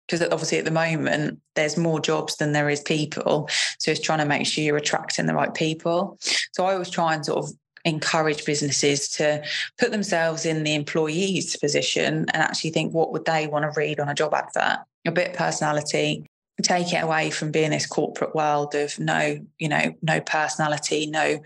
Because 0.06 0.22
obviously 0.30 0.58
at 0.58 0.64
the 0.64 0.70
moment, 0.70 1.40
there's 1.54 1.76
more 1.76 2.00
jobs 2.00 2.36
than 2.36 2.52
there 2.52 2.68
is 2.68 2.80
people. 2.80 3.48
So 3.78 3.90
it's 3.90 4.00
trying 4.00 4.18
to 4.18 4.26
make 4.26 4.46
sure 4.46 4.64
you're 4.64 4.76
attracting 4.76 5.26
the 5.26 5.34
right 5.34 5.54
people. 5.54 6.18
So 6.52 6.66
I 6.66 6.72
always 6.72 6.90
try 6.90 7.14
and 7.14 7.24
sort 7.24 7.44
of 7.44 7.52
encourage 7.84 8.44
businesses 8.44 9.08
to 9.08 9.42
put 9.78 9.90
themselves 9.90 10.44
in 10.44 10.64
the 10.64 10.74
employee's 10.74 11.56
position 11.56 12.26
and 12.32 12.42
actually 12.42 12.70
think 12.70 12.92
what 12.92 13.12
would 13.12 13.24
they 13.24 13.46
want 13.46 13.64
to 13.64 13.78
read 13.78 13.98
on 13.98 14.08
a 14.08 14.14
job 14.14 14.32
advert 14.34 14.78
a 15.04 15.10
bit 15.10 15.30
of 15.30 15.36
personality 15.36 16.24
take 16.62 16.92
it 16.92 17.02
away 17.02 17.30
from 17.30 17.50
being 17.50 17.70
this 17.70 17.86
corporate 17.86 18.34
world 18.34 18.74
of 18.74 18.98
no, 18.98 19.38
you 19.58 19.68
know, 19.68 19.94
no 20.02 20.20
personality, 20.20 21.06
no, 21.06 21.40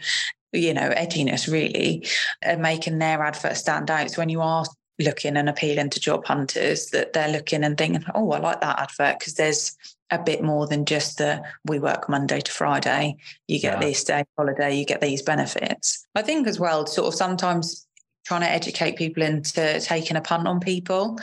you 0.52 0.74
know, 0.74 0.90
edginess 0.90 1.50
really, 1.50 2.06
and 2.42 2.62
making 2.62 2.98
their 2.98 3.22
advert 3.22 3.56
stand 3.56 3.90
out. 3.90 4.10
So 4.10 4.20
when 4.20 4.28
you 4.28 4.40
are 4.40 4.64
looking 4.98 5.36
and 5.36 5.48
appealing 5.48 5.90
to 5.90 6.00
job 6.00 6.24
hunters, 6.24 6.90
that 6.90 7.12
they're 7.12 7.30
looking 7.30 7.64
and 7.64 7.76
thinking, 7.76 8.04
oh, 8.14 8.30
I 8.32 8.38
like 8.38 8.60
that 8.60 8.80
advert 8.80 9.18
because 9.18 9.34
there's 9.34 9.76
a 10.10 10.22
bit 10.22 10.42
more 10.42 10.66
than 10.66 10.84
just 10.84 11.18
the 11.18 11.42
we 11.64 11.78
work 11.78 12.08
Monday 12.08 12.40
to 12.40 12.52
Friday. 12.52 13.16
You 13.48 13.60
get 13.60 13.80
yeah. 13.80 13.88
this 13.88 14.04
day 14.04 14.24
holiday, 14.36 14.76
you 14.76 14.84
get 14.84 15.00
these 15.00 15.22
benefits. 15.22 16.06
I 16.14 16.22
think 16.22 16.46
as 16.46 16.60
well, 16.60 16.86
sort 16.86 17.08
of 17.08 17.14
sometimes 17.14 17.86
trying 18.24 18.40
to 18.40 18.50
educate 18.50 18.96
people 18.96 19.22
into 19.22 19.80
taking 19.80 20.16
a 20.16 20.20
punt 20.20 20.48
on 20.48 20.60
people. 20.60 21.18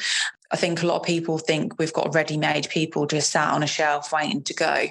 I 0.53 0.55
think 0.55 0.83
a 0.83 0.85
lot 0.85 0.97
of 0.97 1.03
people 1.03 1.39
think 1.39 1.79
we've 1.79 1.91
got 1.91 2.13
ready 2.13 2.37
made 2.37 2.69
people 2.69 3.07
just 3.07 3.31
sat 3.31 3.51
on 3.51 3.63
a 3.63 3.67
shelf 3.67 4.13
waiting 4.13 4.43
to 4.43 4.53
go, 4.53 4.85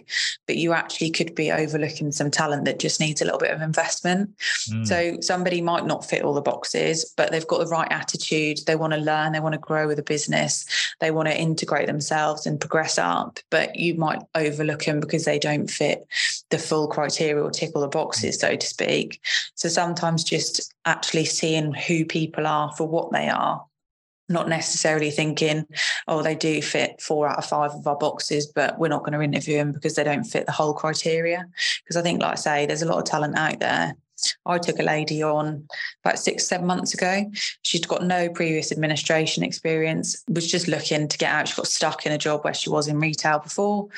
but 0.49 0.57
you 0.57 0.73
actually 0.73 1.13
could 1.13 1.37
be 1.37 1.53
overlooking 1.53 2.11
some 2.11 2.33
talent 2.33 2.65
that 2.65 2.81
just 2.81 2.99
needs 2.99 3.23
a 3.23 3.25
little 3.25 3.39
bit 3.39 3.53
of 3.53 3.63
investment. 3.63 4.37
Mm. 4.69 4.85
So 4.85 5.21
somebody 5.21 5.61
might 5.61 5.87
not 5.87 6.05
fit 6.05 6.23
all 6.23 6.35
the 6.35 6.43
boxes, 6.43 7.15
but 7.17 7.31
they've 7.31 7.47
got 7.47 7.61
the 7.61 7.69
right 7.69 7.87
attitude. 7.93 8.59
They 8.67 8.75
want 8.75 8.93
to 8.93 8.99
learn, 8.99 9.31
they 9.31 9.39
want 9.39 9.53
to 9.53 9.61
grow 9.61 9.87
with 9.87 10.01
a 10.01 10.03
business, 10.03 10.67
they 10.99 11.13
want 11.13 11.29
to 11.29 11.41
integrate 11.41 11.87
themselves 11.87 12.45
and 12.45 12.59
progress 12.59 12.99
up, 12.99 13.39
but 13.49 13.77
you 13.77 13.95
might 13.95 14.21
overlook 14.35 14.85
them 14.85 14.99
because 14.99 15.25
they 15.25 15.39
don't 15.39 15.71
fit 15.71 16.05
the 16.51 16.59
full 16.59 16.89
criteria 16.89 17.41
or 17.41 17.53
tick 17.53 17.71
all 17.77 17.83
the 17.83 17.89
boxes, 17.89 18.41
so 18.41 18.57
to 18.57 18.67
speak. 18.67 19.21
So 19.55 19.69
sometimes 19.69 20.25
just 20.25 20.75
actually 20.87 21.27
seeing 21.27 21.73
who 21.73 22.05
people 22.05 22.49
are 22.49 22.73
for 22.73 22.89
what 22.89 23.13
they 23.13 23.29
are 23.29 23.65
not 24.29 24.49
necessarily 24.49 25.11
thinking, 25.11 25.67
oh, 26.09 26.23
they 26.23 26.35
do 26.35 26.63
fit 26.63 27.01
four 27.01 27.29
out 27.29 27.39
of 27.39 27.45
five 27.45 27.73
of 27.73 27.87
our 27.87 27.97
boxes, 27.97 28.47
but 28.47 28.79
we're 28.79 28.89
not 28.89 29.01
going 29.01 29.13
to 29.13 29.23
interview 29.23 29.59
them 29.59 29.73
because 29.73 29.95
they 29.95 30.05
don't 30.05 30.25
fit 30.25 30.47
the 30.47 30.53
whole 30.53 30.75
criteria. 30.75 31.47
Because 31.83 31.97
I 31.97 32.03
think, 32.03 32.21
like 32.23 32.33
I 32.33 32.37
say, 32.37 32.67
there's 32.67 32.83
a 32.83 32.89
lot 32.89 32.99
of 32.99 33.05
talent 33.05 33.37
out 33.37 33.61
there. 33.61 33.95
I 34.47 34.59
took 34.59 34.79
a 34.79 34.85
lady 34.85 35.23
on 35.23 35.67
about 36.05 36.19
six, 36.19 36.47
seven 36.47 36.67
months 36.67 36.95
ago. 36.95 37.25
She'd 37.63 37.89
got 37.89 38.05
no 38.05 38.29
previous 38.29 38.71
administration 38.71 39.43
experience, 39.43 40.23
was 40.29 40.51
just 40.51 40.69
looking 40.69 41.09
to 41.09 41.19
get 41.19 41.33
out. 41.33 41.49
She 41.49 41.57
got 41.57 41.67
stuck 41.67 42.07
in 42.07 42.13
a 42.13 42.19
job 42.19 42.45
where 42.45 42.55
she 42.55 42.71
was 42.71 42.89
in 42.89 43.01
retail 43.01 43.41
before, 43.41 43.89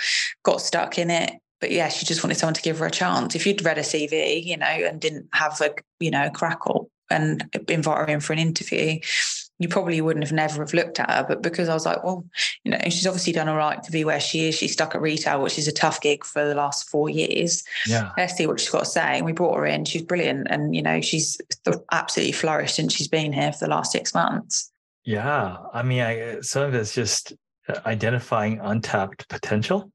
got 0.42 0.60
stuck 0.60 0.98
in 0.98 1.10
it. 1.10 1.34
But 1.60 1.70
yeah, 1.70 1.88
she 1.88 2.04
just 2.04 2.22
wanted 2.22 2.36
someone 2.36 2.54
to 2.54 2.62
give 2.62 2.78
her 2.78 2.86
a 2.86 2.90
chance. 2.90 3.34
If 3.34 3.46
you'd 3.46 3.64
read 3.64 3.78
a 3.78 3.82
CV, 3.82 4.44
you 4.44 4.56
know, 4.56 4.66
and 4.66 5.00
didn't 5.00 5.28
have 5.32 5.60
a, 5.60 5.74
you 5.98 6.10
know, 6.10 6.30
crackle 6.30 6.90
and 7.10 7.44
invite 7.68 7.98
her 7.98 8.12
in 8.14 8.20
for 8.20 8.32
an 8.32 8.38
interview, 8.38 8.98
you 9.58 9.68
probably 9.68 10.00
wouldn't 10.00 10.24
have 10.24 10.32
never 10.32 10.62
have 10.62 10.74
looked 10.74 10.98
at 10.98 11.10
her. 11.10 11.24
But 11.26 11.42
because 11.42 11.68
I 11.68 11.74
was 11.74 11.86
like, 11.86 12.02
well, 12.02 12.24
you 12.64 12.72
know, 12.72 12.78
she's 12.84 13.06
obviously 13.06 13.32
done 13.32 13.48
all 13.48 13.56
right 13.56 13.80
to 13.82 13.92
be 13.92 14.04
where 14.04 14.18
she 14.20 14.48
is. 14.48 14.56
She's 14.56 14.72
stuck 14.72 14.94
at 14.94 15.00
retail, 15.00 15.42
which 15.42 15.58
is 15.58 15.68
a 15.68 15.72
tough 15.72 16.00
gig 16.00 16.24
for 16.24 16.44
the 16.44 16.54
last 16.54 16.88
four 16.88 17.08
years. 17.08 17.62
Yeah. 17.86 18.10
Let's 18.16 18.36
see 18.36 18.46
what 18.46 18.58
she's 18.58 18.70
got 18.70 18.80
to 18.80 18.86
say. 18.86 19.16
And 19.16 19.24
we 19.24 19.32
brought 19.32 19.56
her 19.56 19.66
in. 19.66 19.84
She's 19.84 20.02
brilliant. 20.02 20.48
And, 20.50 20.74
you 20.74 20.82
know, 20.82 21.00
she's 21.00 21.40
absolutely 21.92 22.32
flourished 22.32 22.74
since 22.74 22.94
she's 22.94 23.08
been 23.08 23.32
here 23.32 23.52
for 23.52 23.66
the 23.66 23.70
last 23.70 23.92
six 23.92 24.12
months. 24.12 24.72
Yeah. 25.04 25.56
I 25.72 25.82
mean, 25.82 26.00
I, 26.00 26.40
some 26.40 26.64
of 26.64 26.74
it's 26.74 26.92
just 26.92 27.32
uh, 27.68 27.78
identifying 27.86 28.58
untapped 28.60 29.28
potential. 29.28 29.92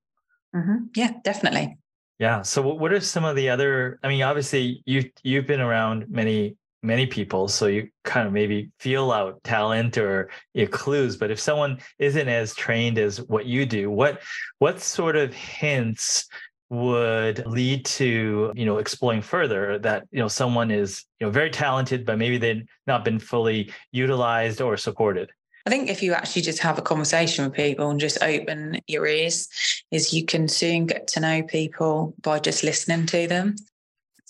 Mm-hmm. 0.55 0.85
Yeah, 0.95 1.11
definitely. 1.23 1.77
Yeah. 2.17 2.43
So 2.43 2.61
what 2.61 2.93
are 2.93 2.99
some 2.99 3.25
of 3.25 3.35
the 3.35 3.49
other, 3.49 3.99
I 4.03 4.07
mean, 4.07 4.21
obviously 4.23 4.83
you 4.85 5.09
you've 5.23 5.47
been 5.47 5.61
around 5.61 6.09
many 6.09 6.55
many 6.81 7.05
people 7.05 7.47
so 7.47 7.67
you 7.67 7.89
kind 8.03 8.25
of 8.25 8.33
maybe 8.33 8.69
feel 8.79 9.11
out 9.11 9.43
talent 9.43 9.97
or 9.97 10.29
your 10.53 10.67
clues 10.67 11.17
but 11.17 11.31
if 11.31 11.39
someone 11.39 11.77
isn't 11.97 12.27
as 12.29 12.55
trained 12.55 12.97
as 12.97 13.21
what 13.23 13.45
you 13.45 13.65
do 13.65 13.89
what 13.91 14.21
what 14.59 14.79
sort 14.79 15.15
of 15.15 15.33
hints 15.33 16.27
would 16.69 17.45
lead 17.47 17.83
to 17.83 18.53
you 18.55 18.65
know 18.65 18.77
exploring 18.77 19.21
further 19.21 19.79
that 19.79 20.05
you 20.11 20.19
know 20.19 20.27
someone 20.27 20.71
is 20.71 21.03
you 21.19 21.27
know 21.27 21.31
very 21.31 21.49
talented 21.49 22.05
but 22.05 22.17
maybe 22.17 22.37
they've 22.37 22.65
not 22.87 23.03
been 23.03 23.19
fully 23.19 23.71
utilized 23.91 24.61
or 24.61 24.77
supported 24.77 25.29
I 25.65 25.69
think 25.69 25.89
if 25.89 26.01
you 26.01 26.13
actually 26.13 26.43
just 26.43 26.59
have 26.59 26.79
a 26.79 26.81
conversation 26.81 27.45
with 27.45 27.53
people 27.53 27.89
and 27.89 27.99
just 27.99 28.23
open 28.23 28.79
your 28.87 29.05
ears, 29.05 29.47
is 29.91 30.13
you 30.13 30.25
can 30.25 30.47
soon 30.47 30.85
get 30.85 31.07
to 31.09 31.19
know 31.19 31.43
people 31.43 32.15
by 32.21 32.39
just 32.39 32.63
listening 32.63 33.05
to 33.07 33.27
them. 33.27 33.55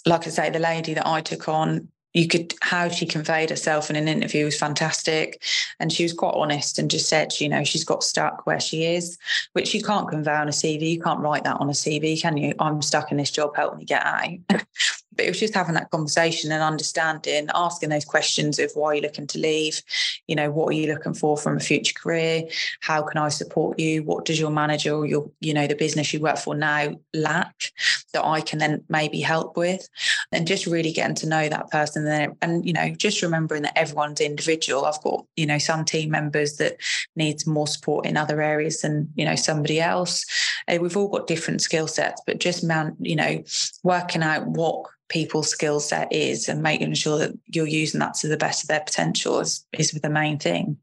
Like 0.06 0.26
I 0.26 0.32
say, 0.32 0.50
the 0.50 0.60
lady 0.60 0.96
that 0.96 1.08
I 1.08 1.22
took 1.22 1.48
on, 1.48 1.90
you 2.14 2.28
could 2.28 2.54
how 2.62 2.90
she 2.90 3.06
conveyed 3.06 3.50
herself 3.50 3.90
in 3.90 3.96
an 3.96 4.08
interview 4.08 4.46
was 4.46 4.58
fantastic. 4.58 5.44
And 5.80 5.92
she 5.92 6.04
was 6.04 6.14
quite 6.14 6.34
honest 6.34 6.80
and 6.80 6.90
just 6.90 7.10
said 7.10 7.40
you 7.40 7.50
know 7.50 7.64
she's 7.64 7.84
got 7.84 8.04
stuck 8.04 8.46
where 8.46 8.60
she 8.60 8.86
is 8.86 9.18
which 9.54 9.74
you 9.74 9.82
can't 9.82 10.10
convey 10.10 10.34
on 10.34 10.48
a 10.48 10.52
cv 10.52 10.82
you 10.82 11.02
can't 11.02 11.20
write 11.20 11.44
that 11.44 11.60
on 11.60 11.70
a 11.70 11.74
cv 11.74 12.22
can 12.22 12.38
you? 12.38 12.54
I'm 12.60 12.82
stuck 12.82 13.12
in 13.12 13.18
this 13.18 13.32
job 13.32 13.56
help 13.56 13.78
me 13.78 13.86
get 13.86 14.06
out. 14.06 14.30
But 15.12 15.26
it 15.26 15.32
was 15.32 15.40
just 15.40 15.56
having 15.56 15.74
that 15.74 15.92
conversation 15.92 16.50
and 16.50 16.64
understanding 16.64 17.50
asking 17.54 17.90
those 17.90 18.06
questions 18.06 18.58
of 18.58 18.72
why 18.74 18.94
you're 18.94 19.04
looking 19.04 19.28
to 19.28 19.40
leave? 19.40 19.82
You 20.28 20.36
know 20.36 20.50
what 20.50 20.70
are 20.70 20.78
you 20.78 20.88
looking 20.94 21.14
for 21.14 21.36
from 21.36 21.58
a 21.58 21.60
future 21.60 21.94
career? 21.94 22.44
How 22.80 23.02
can 23.02 23.18
i 23.18 23.28
support 23.28 23.78
you? 23.80 24.04
What 24.04 24.24
does 24.24 24.40
your 24.40 24.50
manager 24.50 24.94
or 24.94 25.06
your 25.06 25.30
you 25.42 25.54
know 25.54 25.68
the 25.68 25.76
business 25.76 26.14
you 26.14 26.22
work 26.22 26.38
for 26.38 26.56
now 26.56 26.96
lack 27.14 27.72
that 28.14 28.26
i 28.26 28.42
can 28.42 28.60
then 28.60 28.84
maybe 28.90 29.20
help 29.20 29.58
with 29.58 29.88
and 30.32 30.48
just 30.48 30.66
really 30.66 30.92
getting 30.92 31.16
to 31.16 31.28
know 31.28 31.50
that 31.50 31.70
person 31.72 32.06
and 32.08 32.36
and 32.42 32.66
you 32.66 32.74
know 32.74 32.90
just 32.90 33.22
remembering 33.22 33.64
that 33.64 33.78
everyone's 33.78 34.22
individual. 34.22 34.86
I've 34.86 35.02
got 35.02 35.26
you 35.36 35.46
know 35.46 35.58
some 35.58 35.86
team 35.86 36.12
members 36.12 36.58
that 36.58 36.78
needs 37.16 37.48
more 37.48 37.68
support 37.68 38.06
in 38.06 38.18
other 38.18 38.42
areas 38.42 38.82
than 38.82 39.10
you 39.16 39.26
know 39.26 39.36
somebody 39.36 39.80
else. 39.80 40.26
Uh, 40.68 40.78
we've 40.82 40.98
all 40.98 41.08
got 41.08 41.28
different 41.28 41.62
skill 41.62 41.88
sets 41.88 42.22
but 42.26 42.40
just 42.40 42.64
man 42.64 42.96
you 43.00 43.16
know 43.16 43.44
working 43.84 44.24
out 44.24 44.46
what 44.48 44.86
people's 45.08 45.50
skill 45.50 45.80
set 45.80 46.12
is 46.14 46.48
and 46.48 46.62
making 46.62 46.94
sure 46.94 47.18
that 47.18 47.32
you're 47.48 47.66
using 47.66 48.00
that 48.00 48.14
to 48.14 48.28
the 48.28 48.38
best 48.38 48.64
of 48.64 48.68
their 48.68 48.82
potential 48.82 49.40
is, 49.40 49.66
is 49.74 49.92
the 49.92 50.10
main 50.10 50.38
thing. 50.38 50.78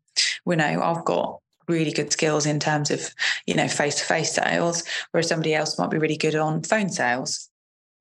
We 0.45 0.57
know 0.57 0.83
i've 0.83 1.05
got 1.05 1.41
really 1.69 1.93
good 1.93 2.13
skills 2.13 2.47
in 2.47 2.61
terms 2.61 2.91
of 2.91 3.13
you 3.47 3.55
know 3.55 3.69
face-to-face 3.69 4.33
sales 4.33 4.85
whereas 5.11 5.29
somebody 5.29 5.55
else 5.55 5.79
might 5.79 5.91
be 5.91 5.99
really 5.99 6.17
good 6.17 6.35
on 6.35 6.63
phone 6.63 6.89
sales 6.89 7.51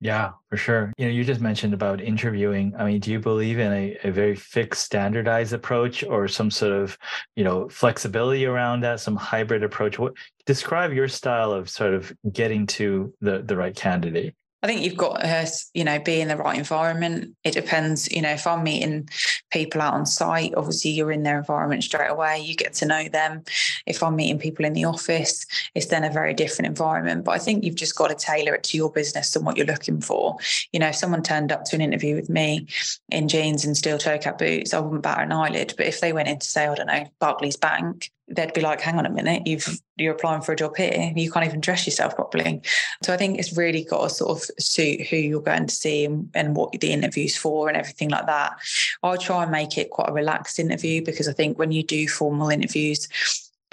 yeah, 0.00 0.32
for 0.50 0.56
sure. 0.56 0.92
You 0.98 1.06
know, 1.06 1.12
you 1.12 1.24
just 1.24 1.40
mentioned 1.40 1.72
about 1.72 2.00
interviewing. 2.00 2.74
I 2.78 2.84
mean, 2.84 3.00
do 3.00 3.10
you 3.10 3.18
believe 3.18 3.58
in 3.58 3.72
a, 3.72 3.96
a 4.04 4.10
very 4.10 4.36
fixed, 4.36 4.84
standardized 4.84 5.52
approach 5.52 6.04
or 6.04 6.28
some 6.28 6.50
sort 6.50 6.72
of, 6.72 6.98
you 7.34 7.44
know, 7.44 7.68
flexibility 7.68 8.44
around 8.44 8.80
that, 8.80 9.00
some 9.00 9.16
hybrid 9.16 9.64
approach? 9.64 9.98
What 9.98 10.12
describe 10.44 10.92
your 10.92 11.08
style 11.08 11.52
of 11.52 11.70
sort 11.70 11.94
of 11.94 12.12
getting 12.30 12.66
to 12.68 13.14
the 13.20 13.42
the 13.42 13.56
right 13.56 13.74
candidate? 13.74 14.34
I 14.66 14.68
think 14.68 14.82
you've 14.82 14.96
got 14.96 15.20
to, 15.20 15.48
you 15.74 15.84
know, 15.84 16.00
be 16.00 16.20
in 16.20 16.26
the 16.26 16.36
right 16.36 16.58
environment. 16.58 17.36
It 17.44 17.52
depends, 17.52 18.10
you 18.10 18.20
know, 18.20 18.32
if 18.32 18.48
I'm 18.48 18.64
meeting 18.64 19.08
people 19.52 19.80
out 19.80 19.94
on 19.94 20.06
site, 20.06 20.54
obviously 20.56 20.90
you're 20.90 21.12
in 21.12 21.22
their 21.22 21.38
environment 21.38 21.84
straight 21.84 22.10
away. 22.10 22.40
You 22.40 22.56
get 22.56 22.74
to 22.74 22.84
know 22.84 23.08
them. 23.08 23.44
If 23.86 24.02
I'm 24.02 24.16
meeting 24.16 24.40
people 24.40 24.64
in 24.64 24.72
the 24.72 24.86
office, 24.86 25.46
it's 25.76 25.86
then 25.86 26.02
a 26.02 26.10
very 26.10 26.34
different 26.34 26.66
environment. 26.66 27.24
But 27.24 27.36
I 27.36 27.38
think 27.38 27.62
you've 27.62 27.76
just 27.76 27.94
got 27.94 28.08
to 28.08 28.16
tailor 28.16 28.56
it 28.56 28.64
to 28.64 28.76
your 28.76 28.90
business 28.90 29.36
and 29.36 29.46
what 29.46 29.56
you're 29.56 29.66
looking 29.66 30.00
for. 30.00 30.36
You 30.72 30.80
know, 30.80 30.88
if 30.88 30.96
someone 30.96 31.22
turned 31.22 31.52
up 31.52 31.62
to 31.66 31.76
an 31.76 31.80
interview 31.80 32.16
with 32.16 32.28
me 32.28 32.66
in 33.08 33.28
jeans 33.28 33.64
and 33.64 33.76
steel 33.76 33.98
toe 33.98 34.18
cap 34.18 34.36
boots, 34.36 34.74
I 34.74 34.80
wouldn't 34.80 35.02
bat 35.02 35.20
an 35.20 35.30
eyelid. 35.30 35.74
But 35.76 35.86
if 35.86 36.00
they 36.00 36.12
went 36.12 36.26
in 36.26 36.40
to 36.40 36.46
say, 36.46 36.66
I 36.66 36.74
don't 36.74 36.88
know, 36.88 37.06
Barclays 37.20 37.56
Bank, 37.56 38.10
they'd 38.28 38.52
be 38.52 38.60
like, 38.60 38.80
hang 38.80 38.98
on 38.98 39.06
a 39.06 39.10
minute, 39.10 39.46
you've 39.46 39.80
you're 39.96 40.14
applying 40.14 40.42
for 40.42 40.52
a 40.52 40.56
job 40.56 40.76
here, 40.76 41.12
you 41.14 41.30
can't 41.30 41.46
even 41.46 41.60
dress 41.60 41.86
yourself 41.86 42.14
properly. 42.16 42.60
So 43.02 43.14
I 43.14 43.16
think 43.16 43.38
it's 43.38 43.56
really 43.56 43.84
got 43.84 44.02
to 44.02 44.10
sort 44.10 44.36
of 44.36 44.50
suit 44.58 45.06
who 45.06 45.16
you're 45.16 45.40
going 45.40 45.66
to 45.66 45.74
see 45.74 46.04
and, 46.04 46.28
and 46.34 46.54
what 46.54 46.72
the 46.72 46.92
interview's 46.92 47.36
for 47.36 47.68
and 47.68 47.76
everything 47.76 48.10
like 48.10 48.26
that. 48.26 48.56
I 49.02 49.16
try 49.16 49.42
and 49.42 49.52
make 49.52 49.78
it 49.78 49.90
quite 49.90 50.10
a 50.10 50.12
relaxed 50.12 50.58
interview 50.58 51.04
because 51.04 51.28
I 51.28 51.32
think 51.32 51.58
when 51.58 51.72
you 51.72 51.82
do 51.82 52.08
formal 52.08 52.50
interviews, 52.50 53.08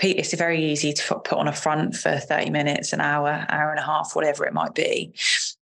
it's 0.02 0.34
very 0.34 0.64
easy 0.64 0.94
to 0.94 1.16
put 1.16 1.38
on 1.38 1.48
a 1.48 1.54
front 1.54 1.96
for 1.96 2.18
30 2.18 2.50
minutes, 2.50 2.94
an 2.94 3.02
hour, 3.02 3.46
hour 3.50 3.72
and 3.72 3.80
a 3.80 3.84
half, 3.84 4.16
whatever 4.16 4.46
it 4.46 4.54
might 4.54 4.76
be. 4.76 5.14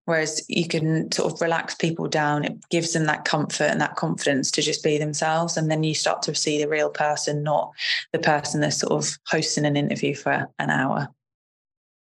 Whereas 0.09 0.43
you 0.47 0.67
can 0.67 1.11
sort 1.11 1.31
of 1.31 1.39
relax 1.39 1.75
people 1.75 2.07
down. 2.07 2.43
It 2.43 2.57
gives 2.71 2.93
them 2.93 3.05
that 3.05 3.25
comfort 3.25 3.65
and 3.65 3.79
that 3.79 3.95
confidence 3.95 4.49
to 4.51 4.61
just 4.63 4.83
be 4.83 4.97
themselves. 4.97 5.55
And 5.55 5.69
then 5.69 5.83
you 5.83 5.93
start 5.93 6.23
to 6.23 6.33
see 6.33 6.57
the 6.57 6.67
real 6.67 6.89
person, 6.89 7.43
not 7.43 7.71
the 8.11 8.17
person 8.17 8.59
that's 8.59 8.79
sort 8.79 8.91
of 8.91 9.15
hosting 9.27 9.65
an 9.65 9.77
interview 9.77 10.15
for 10.15 10.47
an 10.57 10.71
hour. 10.71 11.09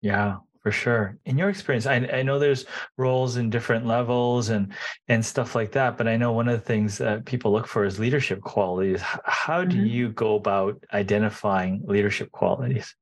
Yeah, 0.02 0.40
for 0.64 0.70
sure. 0.70 1.18
In 1.24 1.38
your 1.38 1.48
experience, 1.48 1.86
I, 1.86 1.96
I 1.96 2.24
know 2.24 2.40
there's 2.40 2.66
roles 2.98 3.38
in 3.38 3.50
different 3.50 3.86
levels 3.86 4.50
and 4.50 4.74
and 5.08 5.26
stuff 5.26 5.56
like 5.56 5.72
that, 5.72 5.98
but 5.98 6.10
I 6.10 6.18
know 6.18 6.34
one 6.34 6.50
of 6.50 6.60
the 6.60 6.66
things 6.66 6.98
that 6.98 7.24
people 7.24 7.54
look 7.54 7.68
for 7.68 7.86
is 7.86 8.00
leadership 8.00 8.42
qualities. 8.42 9.00
How 9.24 9.64
do 9.64 9.78
mm-hmm. 9.78 9.86
you 9.86 10.10
go 10.10 10.36
about 10.36 10.84
identifying 10.94 11.84
leadership 11.86 12.34
qualities? 12.34 12.94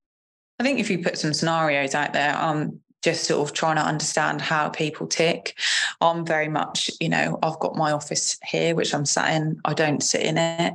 I 0.59 0.63
think 0.63 0.79
if 0.79 0.91
you 0.91 1.01
put 1.01 1.17
some 1.17 1.33
scenarios 1.33 1.95
out 1.95 2.13
there, 2.13 2.37
um, 2.37 2.79
just 3.01 3.23
sort 3.23 3.47
of 3.47 3.53
trying 3.53 3.77
to 3.77 3.81
understand 3.81 4.41
how 4.41 4.69
people 4.69 5.07
tick. 5.07 5.57
I'm 6.01 6.25
very 6.25 6.47
much, 6.47 6.89
you 6.99 7.09
know, 7.09 7.39
I've 7.41 7.59
got 7.59 7.75
my 7.75 7.91
office 7.91 8.37
here, 8.45 8.75
which 8.75 8.93
I'm 8.93 9.05
sat 9.05 9.33
in. 9.33 9.59
I 9.65 9.73
don't 9.73 10.01
sit 10.01 10.21
in 10.21 10.37
it. 10.37 10.73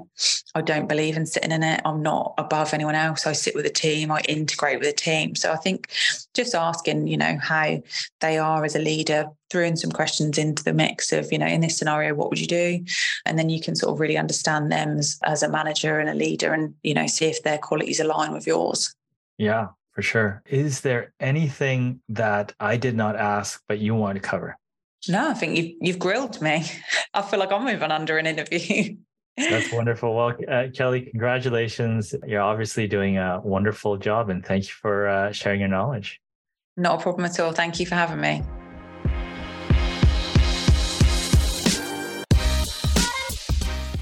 I 0.55 0.63
don't 0.63 0.89
believe 0.89 1.17
in 1.17 1.27
sitting 1.27 1.53
in 1.53 1.63
it. 1.63 1.81
I'm 1.85 2.03
not 2.03 2.35
above 2.39 2.75
anyone 2.75 2.95
else. 2.95 3.27
I 3.27 3.33
sit 3.33 3.55
with 3.55 3.67
a 3.67 3.71
team. 3.71 4.11
I 4.11 4.21
integrate 4.29 4.81
with 4.81 4.89
a 4.89 4.93
team. 4.93 5.35
So 5.35 5.53
I 5.53 5.57
think 5.57 5.91
just 6.35 6.55
asking, 6.55 7.07
you 7.07 7.17
know, 7.17 7.39
how 7.41 7.81
they 8.21 8.39
are 8.39 8.65
as 8.65 8.75
a 8.75 8.81
leader, 8.81 9.27
throwing 9.51 9.77
some 9.77 9.93
questions 9.93 10.39
into 10.39 10.65
the 10.65 10.73
mix 10.73 11.13
of, 11.13 11.31
you 11.31 11.39
know, 11.39 11.47
in 11.47 11.61
this 11.61 11.79
scenario, 11.79 12.15
what 12.15 12.31
would 12.31 12.41
you 12.41 12.47
do? 12.47 12.85
And 13.25 13.39
then 13.39 13.49
you 13.49 13.61
can 13.61 13.77
sort 13.77 13.93
of 13.93 14.01
really 14.01 14.19
understand 14.19 14.73
them 14.73 14.99
as, 14.99 15.19
as 15.23 15.43
a 15.43 15.49
manager 15.49 16.01
and 16.01 16.09
a 16.09 16.15
leader 16.15 16.53
and, 16.53 16.75
you 16.83 16.95
know, 16.95 17.07
see 17.07 17.27
if 17.27 17.43
their 17.45 17.59
qualities 17.59 18.01
align 18.01 18.33
with 18.33 18.47
yours. 18.47 18.95
Yeah, 19.39 19.69
for 19.97 20.03
sure. 20.03 20.43
Is 20.47 20.83
there 20.83 21.15
anything 21.21 22.01
that 22.11 22.53
I 22.61 22.77
did 22.77 22.95
not 22.95 23.17
ask 23.17 23.63
but 23.67 23.79
you 23.79 23.95
want 23.95 24.17
to 24.17 24.21
cover? 24.21 24.59
No, 25.09 25.31
I 25.31 25.35
think 25.35 25.57
you've 25.57 25.73
you've 25.81 25.99
grilled 25.99 26.41
me. 26.43 26.67
I 27.15 27.23
feel 27.23 27.41
like 27.41 27.51
I'm 27.51 27.65
moving 27.65 27.91
under 27.91 28.19
an 28.19 28.27
interview. 28.27 28.97
That's 29.39 29.73
wonderful. 29.73 30.15
Well, 30.15 30.35
uh, 30.49 30.67
Kelly, 30.75 31.03
congratulations. 31.11 32.15
You're 32.27 32.43
obviously 32.43 32.87
doing 32.87 33.17
a 33.17 33.41
wonderful 33.43 33.97
job, 33.97 34.29
and 34.29 34.45
thank 34.45 34.65
you 34.65 34.75
for 34.75 35.09
uh, 35.09 35.33
sharing 35.33 35.61
your 35.61 35.71
knowledge. 35.71 36.21
Not 36.77 37.01
a 37.01 37.03
problem 37.03 37.25
at 37.25 37.41
all. 37.41 37.53
Thank 37.53 37.81
you 37.81 37.87
for 37.87 37.95
having 37.95 38.21
me. 38.21 38.43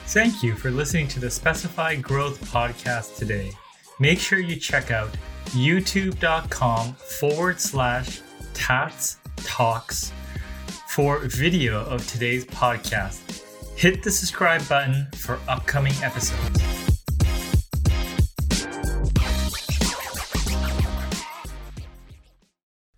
Thank 0.09 0.42
you 0.42 0.57
for 0.57 0.72
listening 0.72 1.07
to 1.09 1.20
the 1.20 1.30
Specify 1.30 1.96
Growth 1.96 2.40
podcast 2.52 3.16
today. 3.16 3.52
Make 4.00 4.18
sure 4.18 4.40
you 4.40 4.57
check 4.57 4.90
out 4.90 5.11
youtube.com 5.54 6.94
forward 6.94 7.60
slash 7.60 8.20
tats 8.52 9.18
talks 9.36 10.12
for 10.88 11.20
video 11.20 11.84
of 11.86 12.06
today's 12.06 12.44
podcast. 12.46 13.42
Hit 13.76 14.02
the 14.02 14.10
subscribe 14.10 14.66
button 14.68 15.06
for 15.16 15.38
upcoming 15.48 15.94
episodes. 16.02 16.60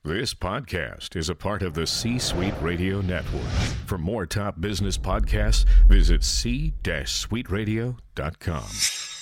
This 0.05 0.35
podcast 0.35 1.17
is 1.17 1.29
a 1.29 1.35
part 1.35 1.65
of 1.65 1.75
the 1.75 1.85
C 1.87 2.19
Suite 2.21 2.55
Radio 2.61 3.01
Network. 3.01 3.43
For 3.87 3.99
more 3.99 4.25
top 4.25 4.61
business 4.61 4.97
podcasts, 4.97 5.65
visit 5.89 6.23
c-suiteradio.com. 6.23 9.16